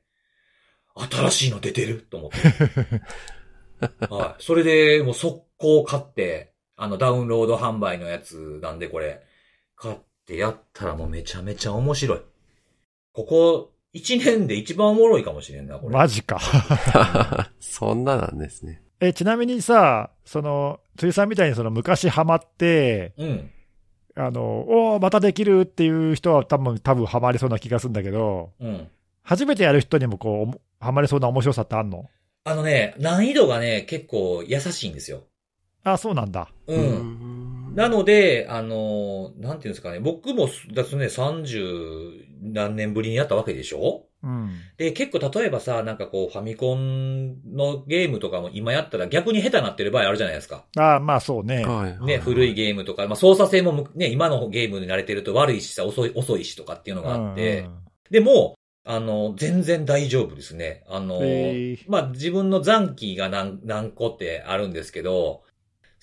[0.95, 4.07] 新しいの出てると思って。
[4.09, 4.43] はい。
[4.43, 9.21] それで、もう速攻買って、あの、ダウンロード販売のやつなんでこれ、
[9.75, 9.95] 買っ
[10.25, 12.21] てやったらもうめちゃめちゃ面白い。
[13.13, 15.93] ここ、一年で一番おもろいかもしれんな、これ。
[15.93, 16.39] マジか。
[17.59, 18.81] そんななんですね。
[18.99, 23.51] え、ちなみにさ、その、つゆさんみたいにその昔ハマって、うん。
[24.15, 24.41] あの、
[24.93, 28.87] おーまたできるっていう人は多分、多分ハマりそうな気がするんだけど、うん。
[29.23, 32.09] 初めてやる人にもこうハマりそうな面白さってあんの？
[32.45, 35.23] あのね、難易度がね、結構優しいんですよ。
[35.83, 36.49] あ、そうなんだ。
[36.67, 36.81] うん。
[36.81, 44.05] んなので、あのーなんていうんですかね、僕も、だってね、30何年ぶりにやったわけでしょ？
[44.23, 44.49] うん。
[44.77, 50.65] で、結構例えばさ、なんかこう、ファミコンのゲームとかも今やったら逆に下手なってる場合あるじゃないですか。
[50.77, 51.63] あまあそうね。
[51.65, 52.05] はい。
[52.05, 57.75] ね、古いゲームとか、まあ操作性もむね、今のゲームに慣れてると悪いしさ、遅い、遅いしとかっていうのがあって、うん
[58.11, 58.53] でも、
[58.83, 60.83] あの、全然大丈夫ですね。
[60.87, 61.19] あの、
[61.87, 65.41] まあ、自分の残機が何、何個ってあるんですけど、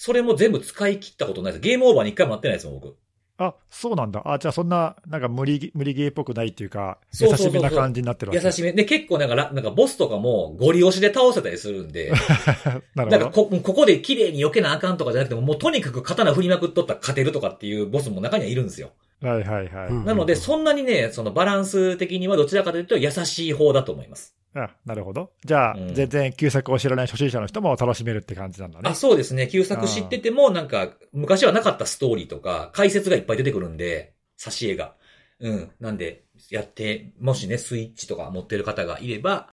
[0.05, 1.63] それも全部使い切ったことないです。
[1.63, 2.97] ゲームオーバーに一回もなってないですもん、僕。
[3.39, 4.21] あ、そうなんだ。
[4.25, 8.45] あ、じゃあそんな、なんか無理、無理ゲーっぽくないっていうか、優そうそうそうそうしめな感じになってるわけ。
[8.45, 8.73] 優しめ。
[8.73, 12.11] で、結構なんかラ、なんかボスとかもゴリ押しで倒せたりするんで、
[12.97, 13.59] なるなんかほど。
[13.59, 18.91] こ、ここで綺麗に避けなあかんとかじゃなくても、もうとにかく刀振りまくっとったら勝てるとかっていうボスも中にはいるんですよ。
[19.21, 19.89] はいはいはい。
[19.89, 24.35] うんなので、そんなにね、そのバランス的にはどちらかというと優しい方だと思います。
[24.55, 25.33] あ、なるほど。
[25.45, 28.95] じゃあ、うん全然旧作を知らない初心者の人も楽しめるって感じなんだねあ、。
[28.95, 29.49] そうですね。
[29.49, 34.95] 旧作知ってても、なんか、昔はなかったストーリーとか、解説がいっぱい出てくるんで、挿絵が。
[35.41, 35.71] うん。
[35.81, 39.49] なんで、やって、もしね、スイッチとか持ってる方がいれば、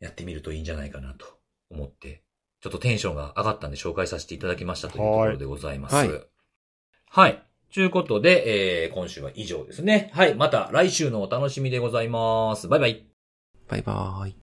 [0.00, 1.26] やってみるといいんじゃないかなと
[1.70, 2.22] 思って、
[2.60, 5.94] ちょっとテンションが上がったんで紹介させていただきましたというところでございます。
[5.94, 6.10] はい
[7.10, 7.42] はい。
[7.72, 10.10] ということで、えー、今週は以上ですね。
[10.14, 10.34] はい。
[10.34, 12.68] また来週のお楽しみでございます。
[12.68, 13.07] バイバイ。
[13.68, 14.47] バイバーイ。